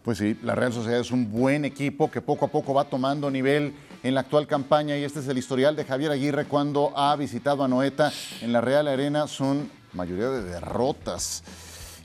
Pues 0.08 0.20
sí, 0.20 0.38
la 0.42 0.56
Real 0.56 0.72
Sociedad 0.72 1.02
es 1.02 1.12
un 1.12 1.30
buen 1.34 1.66
equipo 1.66 2.10
que 2.10 2.22
poco 2.22 2.46
a 2.46 2.48
poco 2.48 2.74
va 2.74 2.86
tomando 2.86 3.30
nivel 3.30 3.74
en 4.04 4.16
la 4.16 4.22
actual 4.22 4.48
campaña 4.48 4.98
y 4.98 5.04
este 5.04 5.20
es 5.20 5.28
el 5.28 5.38
historial 5.38 5.76
de 5.76 5.84
Javier 5.84 6.14
Aguirre 6.14 6.46
cuando 6.46 6.98
ha 6.98 7.14
visitado 7.18 7.62
a 7.62 7.68
Noeta 7.68 8.14
en 8.40 8.54
la 8.54 8.62
Real 8.62 8.88
Arena. 8.88 9.28
Son 9.28 9.70
mayoría 9.92 10.30
de 10.30 10.44
derrotas. 10.44 11.44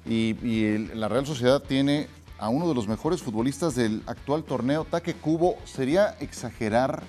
Y, 0.04 0.78
la 0.96 1.06
Real 1.06 1.26
Sociedad 1.26 1.62
tiene 1.62 2.08
a 2.40 2.48
uno 2.48 2.68
de 2.68 2.74
los 2.74 2.88
mejores 2.88 3.22
futbolistas 3.22 3.76
del 3.76 4.02
actual 4.06 4.42
torneo, 4.42 4.84
Taque 4.84 5.14
Cubo. 5.14 5.54
Sería 5.64 6.16
exagerar, 6.18 7.04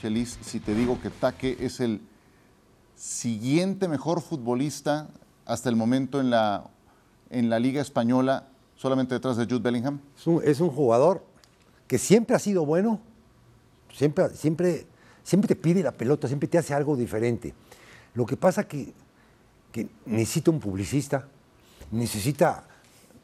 Chelis, 0.00 0.38
si 0.40 0.60
te 0.60 0.72
digo 0.76 1.00
que 1.02 1.10
Taque 1.10 1.56
es 1.58 1.80
el 1.80 2.00
siguiente 2.94 3.88
mejor 3.88 4.22
futbolista 4.22 5.08
hasta 5.46 5.68
el 5.68 5.74
momento 5.74 6.20
en 6.20 6.30
la, 6.30 6.70
en 7.28 7.50
la 7.50 7.58
Liga 7.58 7.82
Española, 7.82 8.51
solamente 8.82 9.14
detrás 9.14 9.36
de 9.36 9.44
Jude 9.44 9.60
Bellingham. 9.60 10.00
Es 10.42 10.60
un, 10.60 10.70
jugador 10.70 11.24
que 11.86 11.98
siempre 11.98 12.34
ha 12.34 12.40
sido 12.40 12.66
bueno, 12.66 13.00
siempre, 13.94 14.30
siempre, 14.34 14.86
siempre 15.22 15.46
te 15.46 15.54
pide 15.54 15.84
la 15.84 15.92
pelota, 15.92 16.26
siempre 16.26 16.48
te 16.48 16.58
hace 16.58 16.74
algo 16.74 16.96
diferente. 16.96 17.54
Lo 18.14 18.26
que 18.26 18.36
pasa 18.36 18.64
que 18.64 18.92
que 19.72 19.88
necesita 20.04 20.50
un 20.50 20.60
publicista, 20.60 21.26
necesita 21.90 22.64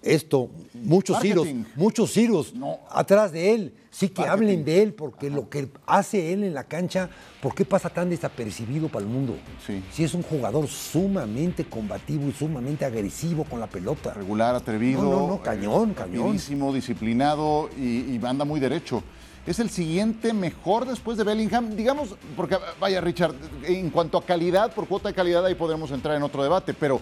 esto, 0.03 0.51
muchos 0.75 1.25
hilos, 1.25 1.49
muchos 1.75 2.17
hilos 2.17 2.55
atrás 2.91 3.33
de 3.33 3.55
él, 3.55 3.75
sí 3.91 4.09
que 4.09 4.23
hablen 4.23 4.65
de 4.65 4.83
él, 4.83 4.95
porque 4.95 5.29
lo 5.31 5.49
que 5.49 5.69
hace 5.87 6.33
él 6.33 6.45
en 6.45 6.55
la 6.55 6.65
cancha, 6.65 7.11
¿por 7.43 7.55
qué 7.55 7.65
pasa 7.65 7.89
tan 7.89 8.11
desapercibido 8.11 8.89
para 8.89 9.05
el 9.05 9.11
mundo? 9.11 9.37
Sí. 9.67 9.83
Si 9.93 10.05
es 10.05 10.15
un 10.15 10.23
jugador 10.23 10.69
sumamente 10.69 11.65
combativo 11.65 12.29
y 12.29 12.33
sumamente 12.33 12.85
agresivo 12.85 13.45
con 13.45 13.61
la 13.61 13.67
pelota. 13.67 14.15
Regular, 14.15 14.55
atrevido. 14.55 15.03
No, 15.03 15.27
no, 15.27 15.43
cañón, 15.43 15.95
cañón. 15.95 16.39
disciplinado 16.73 17.69
y, 17.77 18.17
y 18.17 18.21
anda 18.25 18.45
muy 18.45 18.61
derecho 18.61 19.03
es 19.51 19.59
el 19.61 19.71
siguiente 19.71 20.35
mejor 20.35 20.87
después 20.87 21.17
de 21.17 21.25
Bellingham. 21.25 21.75
Digamos, 21.75 22.15
porque 22.37 22.59
vaya 22.79 23.01
Richard, 23.01 23.35
en 23.65 23.89
cuanto 23.89 24.19
a 24.19 24.23
calidad, 24.25 24.75
por 24.75 24.87
cuota 24.87 25.09
de 25.09 25.15
calidad 25.15 25.45
ahí 25.47 25.55
podremos 25.55 25.91
entrar 25.91 26.17
en 26.17 26.23
otro 26.23 26.43
debate, 26.43 26.75
pero 26.75 27.01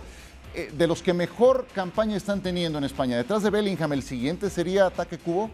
eh, 0.57 0.71
de 0.73 0.87
los 0.87 1.03
que 1.03 1.13
mejor 1.13 1.67
campaña 1.75 2.17
están 2.17 2.43
teniendo 2.43 2.79
en 2.79 2.85
España, 2.85 3.17
detrás 3.17 3.43
de 3.43 3.51
Bellingham, 3.51 3.93
¿el 3.93 4.03
siguiente 4.03 4.51
sería 4.51 4.87
Ataque 4.87 5.19
Cubo? 5.19 5.51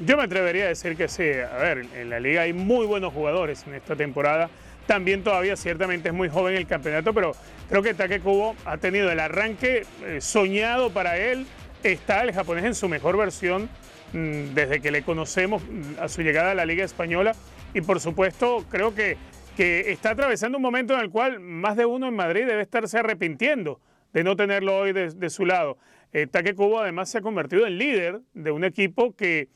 Yo 0.00 0.16
me 0.16 0.22
atrevería 0.22 0.64
a 0.64 0.68
decir 0.68 0.96
que 0.96 1.08
sí. 1.08 1.24
A 1.24 1.58
ver, 1.58 1.86
en 1.94 2.08
la 2.08 2.18
liga 2.18 2.42
hay 2.42 2.54
muy 2.54 2.86
buenos 2.86 3.12
jugadores 3.12 3.66
en 3.66 3.74
esta 3.74 3.94
temporada. 3.94 4.48
También 4.86 5.22
todavía 5.22 5.56
ciertamente 5.56 6.08
es 6.08 6.14
muy 6.14 6.30
joven 6.30 6.56
el 6.56 6.66
campeonato, 6.66 7.12
pero 7.12 7.32
creo 7.68 7.82
que 7.82 7.92
Taque 7.92 8.20
Cubo 8.20 8.56
ha 8.64 8.78
tenido 8.78 9.10
el 9.12 9.20
arranque 9.20 9.86
eh, 10.02 10.20
soñado 10.22 10.90
para 10.90 11.18
él 11.18 11.46
está 11.82 12.22
el 12.22 12.32
japonés 12.32 12.64
en 12.64 12.74
su 12.74 12.88
mejor 12.88 13.16
versión 13.16 13.68
mm, 14.12 14.54
desde 14.54 14.80
que 14.80 14.90
le 14.90 15.02
conocemos 15.02 15.62
mm, 15.62 16.00
a 16.00 16.08
su 16.08 16.22
llegada 16.22 16.52
a 16.52 16.54
la 16.54 16.64
Liga 16.64 16.84
Española 16.84 17.34
y 17.74 17.80
por 17.80 18.00
supuesto 18.00 18.64
creo 18.68 18.94
que, 18.94 19.16
que 19.60 19.90
está 19.90 20.12
atravesando 20.12 20.56
un 20.56 20.62
momento 20.62 20.94
en 20.94 21.00
el 21.00 21.10
cual 21.10 21.38
más 21.38 21.76
de 21.76 21.84
uno 21.84 22.08
en 22.08 22.16
Madrid 22.16 22.46
debe 22.46 22.62
estarse 22.62 22.98
arrepintiendo 22.98 23.78
de 24.14 24.24
no 24.24 24.34
tenerlo 24.34 24.78
hoy 24.78 24.94
de, 24.94 25.28
su 25.28 25.44
lado. 25.44 25.76
Eh, 26.14 26.26
Taque 26.26 26.54
Cubo 26.54 26.80
además 26.80 27.10
se 27.10 27.18
ha 27.18 27.20
convertido 27.20 27.66
en 27.66 27.76
líder 27.76 28.22
de 28.32 28.52
un 28.52 28.64
equipo 28.64 29.14
que, 29.14 29.50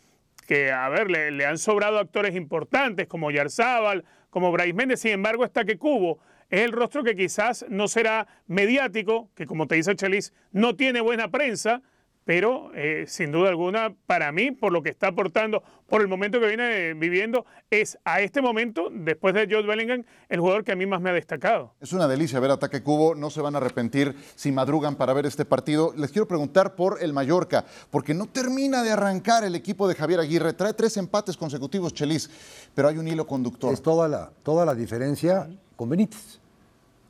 que 0.47 0.71
a 0.71 0.91
ver, 0.91 1.11
le, 1.11 1.47
han 1.47 1.57
sobrado 1.57 1.99
actores 1.99 2.37
importantes 2.37 3.07
como 3.07 3.31
Yarzábal, 3.31 4.05
como 4.29 4.53
Brais 4.53 4.75
Méndez, 4.75 5.01
sin 5.01 5.13
embargo 5.13 5.43
es 5.43 5.51
Taque 5.51 5.79
Cubo 5.79 6.19
es 6.51 6.61
el 6.61 6.73
rostro 6.73 7.03
que 7.03 7.17
quizás 7.17 7.65
no 7.71 7.89
será 7.89 8.27
mediático, 8.47 9.31
que 9.35 9.47
como 9.47 9.67
te 9.67 9.77
dice 9.77 9.97
Chelis, 9.97 10.35
no 10.53 10.77
tiene 10.77 11.01
buena 11.01 11.31
prensa, 11.31 11.81
pero 12.25 12.71
eh, 12.75 13.05
sin 13.07 13.33
duda 13.33 13.51
alguna, 13.51 13.95
para 14.07 14.33
mí, 14.33 14.51
por 14.51 14.73
lo 14.73 14.83
que 14.83 14.89
está 14.89 15.09
aportando, 15.09 15.63
por 15.89 16.01
el 16.01 16.09
momento 16.09 16.41
que 16.41 16.47
viene 16.47 16.95
viviendo, 16.95 17.45
es 17.71 17.99
a 18.05 18.21
este 18.21 18.41
momento, 18.41 18.89
después 18.91 19.35
de 19.35 19.47
George 19.47 19.69
Bellingham, 19.69 20.05
el 20.29 20.41
jugador 20.41 20.65
que 20.65 20.73
a 20.73 20.77
mí 20.77 20.87
más 20.87 21.01
me 21.03 21.11
ha 21.11 21.13
destacado. 21.13 21.75
Es 21.81 21.93
una 21.93 22.09
delicia 22.09 22.41
ver 22.41 22.51
ataque 22.51 22.83
cubo, 22.83 23.15
no 23.15 23.29
se 23.31 23.43
van 23.43 23.55
a 23.55 23.59
arrepentir 23.59 24.17
si 24.35 24.53
madrugan 24.53 24.97
para 24.97 25.13
ver 25.13 25.27
este 25.27 25.45
partido. 25.45 25.93
Les 25.97 26.11
quiero 26.11 26.27
preguntar 26.27 26.75
por 26.75 27.03
el 27.03 27.13
Mallorca, 27.13 27.65
porque 27.91 28.15
no 28.15 28.27
termina 28.27 28.83
de 28.83 28.91
arrancar 28.91 29.45
el 29.45 29.55
equipo 29.55 29.87
de 29.87 29.95
Javier 29.95 30.21
Aguirre, 30.21 30.55
trae 30.55 30.73
tres 30.73 30.97
empates 30.97 31.37
consecutivos, 31.37 31.93
Chelis, 31.93 32.31
pero 32.75 32.89
hay 32.89 32.97
un 32.97 33.07
hilo 33.07 33.27
conductor. 33.27 33.73
Es 33.73 33.83
toda 33.83 34.09
la, 34.09 34.31
toda 34.43 34.65
la 34.65 34.75
diferencia 34.75 35.49
con 35.77 35.91
Benítez. 35.91 36.41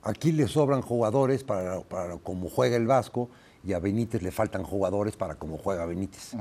Aquí 0.02 0.32
le 0.32 0.48
sobran 0.48 0.82
jugadores 0.82 1.44
para, 1.44 1.80
para 1.80 2.18
como 2.18 2.50
juega 2.50 2.76
el 2.76 2.86
Vasco 2.86 3.30
y 3.66 3.72
a 3.72 3.78
Benítez 3.78 4.22
le 4.22 4.30
faltan 4.30 4.62
jugadores 4.62 5.16
para 5.16 5.36
como 5.36 5.58
juega 5.58 5.86
Benítez. 5.86 6.32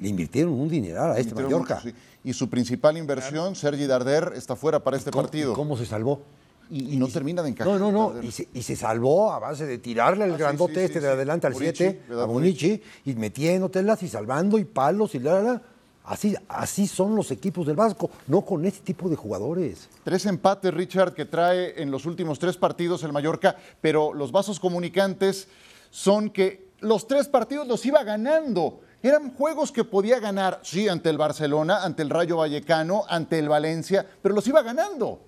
Le 0.00 0.08
invirtieron 0.08 0.52
un 0.52 0.68
dineral 0.68 1.12
a 1.12 1.18
este 1.18 1.34
Mallorca. 1.34 1.82
Y 2.24 2.32
su 2.32 2.48
principal 2.48 2.96
inversión, 2.96 3.54
Sergi 3.54 3.86
Darder, 3.86 4.32
está 4.36 4.56
fuera 4.56 4.82
para 4.82 4.96
este 4.96 5.10
partido. 5.10 5.54
¿Cómo 5.54 5.76
se 5.76 5.86
salvó? 5.86 6.22
Y, 6.70 6.96
no 6.96 7.08
termina 7.08 7.42
de 7.42 7.50
encajar. 7.50 7.78
No, 7.78 7.90
no, 7.92 8.12
no. 8.12 8.22
Y 8.22 8.62
se, 8.62 8.76
salvó 8.76 9.32
a 9.32 9.38
base 9.38 9.66
de 9.66 9.78
tirarle 9.78 10.24
el 10.24 10.34
ah, 10.34 10.36
grandote 10.38 10.84
este 10.84 11.00
de 11.00 11.08
adelante 11.08 11.46
al 11.46 11.54
7, 11.54 12.02
a 12.10 12.24
Bonici, 12.24 12.80
y 13.04 13.14
metiéndotelas 13.14 14.02
y 14.02 14.08
salvando 14.08 14.58
y 14.58 14.64
palos 14.64 15.14
y 15.14 15.18
la, 15.18 15.42
la, 15.42 15.62
Así, 16.04 16.34
así 16.48 16.88
son 16.88 17.14
los 17.14 17.30
equipos 17.30 17.64
del 17.64 17.76
Vasco, 17.76 18.10
no 18.26 18.42
con 18.42 18.64
este 18.64 18.80
tipo 18.80 19.08
de 19.08 19.14
jugadores. 19.14 19.88
Tres 20.02 20.26
empates, 20.26 20.74
Richard, 20.74 21.14
que 21.14 21.26
trae 21.26 21.80
en 21.80 21.92
los 21.92 22.06
últimos 22.06 22.40
tres 22.40 22.56
partidos 22.56 23.04
el 23.04 23.12
Mallorca, 23.12 23.54
pero 23.80 24.12
los 24.12 24.32
vasos 24.32 24.58
comunicantes 24.58 25.46
son 25.90 26.30
que 26.30 26.71
los 26.82 27.06
tres 27.06 27.28
partidos 27.28 27.66
los 27.66 27.84
iba 27.86 28.04
ganando. 28.04 28.80
Eran 29.02 29.32
juegos 29.34 29.72
que 29.72 29.84
podía 29.84 30.20
ganar, 30.20 30.60
sí, 30.62 30.88
ante 30.88 31.10
el 31.10 31.18
Barcelona, 31.18 31.82
ante 31.82 32.02
el 32.02 32.10
Rayo 32.10 32.36
Vallecano, 32.36 33.04
ante 33.08 33.38
el 33.38 33.48
Valencia, 33.48 34.06
pero 34.22 34.34
los 34.34 34.46
iba 34.46 34.62
ganando. 34.62 35.20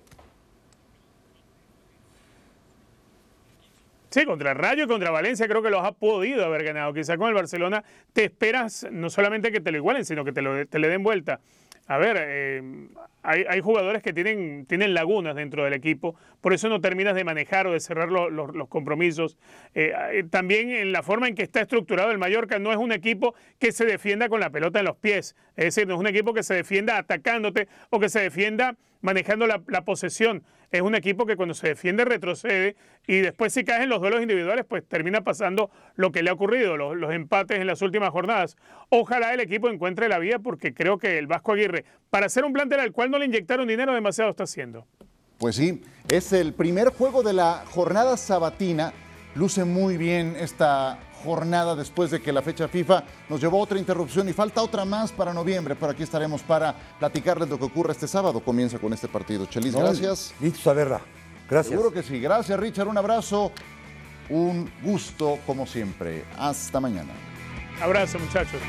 Sí, 4.11 4.25
contra 4.25 4.53
el 4.53 4.59
Rayo 4.59 4.85
y 4.85 4.87
contra 4.87 5.11
Valencia 5.11 5.49
creo 5.49 5.61
que 5.61 5.71
los 5.71 5.85
ha 5.85 5.91
podido 5.91 6.45
haber 6.45 6.63
ganado. 6.63 6.95
Quizá 6.95 7.17
con 7.17 7.27
el 7.27 7.35
Barcelona 7.35 7.83
te 8.13 8.25
esperas 8.27 8.87
no 8.93 9.11
solamente 9.11 9.51
que 9.51 9.61
te 9.61 9.73
lo 9.73 9.79
igualen, 9.79 10.05
sino 10.05 10.25
que 10.25 10.31
te, 10.31 10.41
lo, 10.41 10.69
te 10.69 10.79
le 10.79 10.89
den 10.89 11.03
vuelta. 11.03 11.41
A 11.87 11.99
ver, 11.99 12.17
eh, 12.19 12.63
hay, 13.23 13.61
jugadores 13.61 14.03
que 14.03 14.15
tienen, 14.15 14.65
tienen 14.67 14.95
lagunas 14.95 15.37
dentro 15.37 15.65
del 15.65 15.75
equipo, 15.75 16.15
por 16.41 16.55
eso 16.55 16.69
no 16.69 16.81
terminas 16.81 17.15
de 17.15 17.25
manejar 17.25 17.67
o 17.67 17.73
de 17.73 17.81
cerrar 17.81 18.11
los 18.11 18.69
compromisos. 18.69 19.37
Eh, 19.75 19.93
eh, 20.13 20.25
también 20.31 20.71
en 20.71 20.93
la 20.93 21.03
forma 21.03 21.29
en 21.29 21.35
que 21.35 21.43
está 21.43 21.61
estructurado 21.61 22.11
el 22.11 22.19
Mallorca, 22.19 22.59
no 22.59 22.71
es 22.71 22.79
un 22.79 22.93
equipo 22.93 23.35
que 23.59 23.73
se 23.73 23.85
defienda 23.85 24.31
con 24.31 24.41
la 24.41 24.51
pelota 24.51 24.79
en 24.79 24.87
los 24.87 24.97
pies, 24.97 25.37
es 25.57 25.75
decir, 25.75 25.87
no 25.87 25.95
es 25.95 26.01
un 26.01 26.07
equipo 26.07 26.33
que 26.33 26.43
se 26.43 26.55
defienda 26.55 26.97
atacándote 26.97 27.69
o 27.91 28.01
que 28.01 28.09
se 28.09 28.21
defienda 28.21 28.77
manejando 29.03 29.47
la, 29.47 29.85
posesión. 29.85 30.43
Es 30.75 30.83
un 30.83 30.97
equipo 30.97 31.25
que 31.25 31.37
cuando 31.37 31.55
se 31.55 31.69
defiende 31.69 32.05
retrocede 32.05 32.75
y 33.07 33.21
después 33.21 33.53
si 33.53 33.63
caes 33.63 33.85
en 33.85 33.91
los 33.91 34.01
duelos 34.01 34.21
individuales 34.21 34.65
pues 34.69 34.83
termina 34.85 35.21
pasando 35.21 35.71
lo 35.95 36.11
que 36.11 36.25
le 36.25 36.31
ha 36.31 36.33
ocurrido, 36.33 36.77
los, 36.77 36.97
los 36.97 37.13
empates 37.13 37.61
en 37.61 37.69
las 37.69 37.81
últimas 37.81 38.11
jornadas. 38.11 38.57
Ojalá 38.89 39.33
el 39.33 39.39
equipo 39.39 39.69
encuentre 39.69 40.09
la 40.09 40.19
vía 40.19 40.41
porque 40.41 40.75
creo 40.75 40.99
que 40.99 41.17
el 41.17 41.29
Vasco 41.29 41.53
Aguirre, 41.53 41.85
para 42.11 42.27
hacer 42.27 42.45
un 42.45 42.53
plantel 42.53 42.81
al 42.81 42.91
cual 42.91 43.13
no 43.13 43.21
le 43.21 43.27
inyectaron 43.27 43.69
dinero 43.69 43.95
demasiado, 43.95 44.31
está 44.31 44.43
haciendo. 44.43 44.85
Pues 45.39 45.55
sí, 45.55 45.81
es 46.09 46.33
el 46.33 46.53
primer 46.53 46.89
juego 46.89 47.23
de 47.23 47.35
la 47.35 47.63
jornada 47.71 48.17
sabatina. 48.17 48.93
Luce 49.37 49.65
muy 49.65 49.97
bien 49.97 50.35
esta 50.41 50.99
jornada 51.25 51.75
después 51.75 52.11
de 52.11 52.21
que 52.21 52.33
la 52.33 52.43
fecha 52.43 52.69
FIFA 52.69 53.03
nos 53.29 53.41
llevó 53.41 53.59
otra 53.59 53.79
interrupción 53.79 54.29
y 54.29 54.33
falta 54.33 54.63
otra 54.63 54.85
más 54.85 55.11
para 55.11 55.33
noviembre, 55.33 55.75
pero 55.75 55.93
aquí 55.93 56.03
estaremos 56.03 56.43
para 56.43 56.75
platicarles 56.99 57.49
lo 57.49 57.59
que 57.59 57.65
ocurre 57.65 57.93
este 57.93 58.07
sábado. 58.07 58.41
Comienza 58.41 58.79
con 58.79 58.93
este 58.93 59.09
partido. 59.09 59.47
Chelis, 59.47 59.75
gracias. 59.75 60.35
Listo 60.41 60.61
saberla. 60.61 61.01
Gracias. 61.49 61.71
Seguro 61.71 61.93
que 61.93 62.03
sí. 62.03 62.21
Gracias, 62.21 62.59
Richard. 62.61 62.89
Un 62.89 62.99
abrazo. 62.99 63.51
Un 64.29 64.71
gusto, 64.83 65.39
como 65.47 65.67
siempre. 65.67 66.25
Hasta 66.39 66.81
mañana. 66.81 67.13
Abrazo, 67.81 68.19
muchachos. 68.19 68.61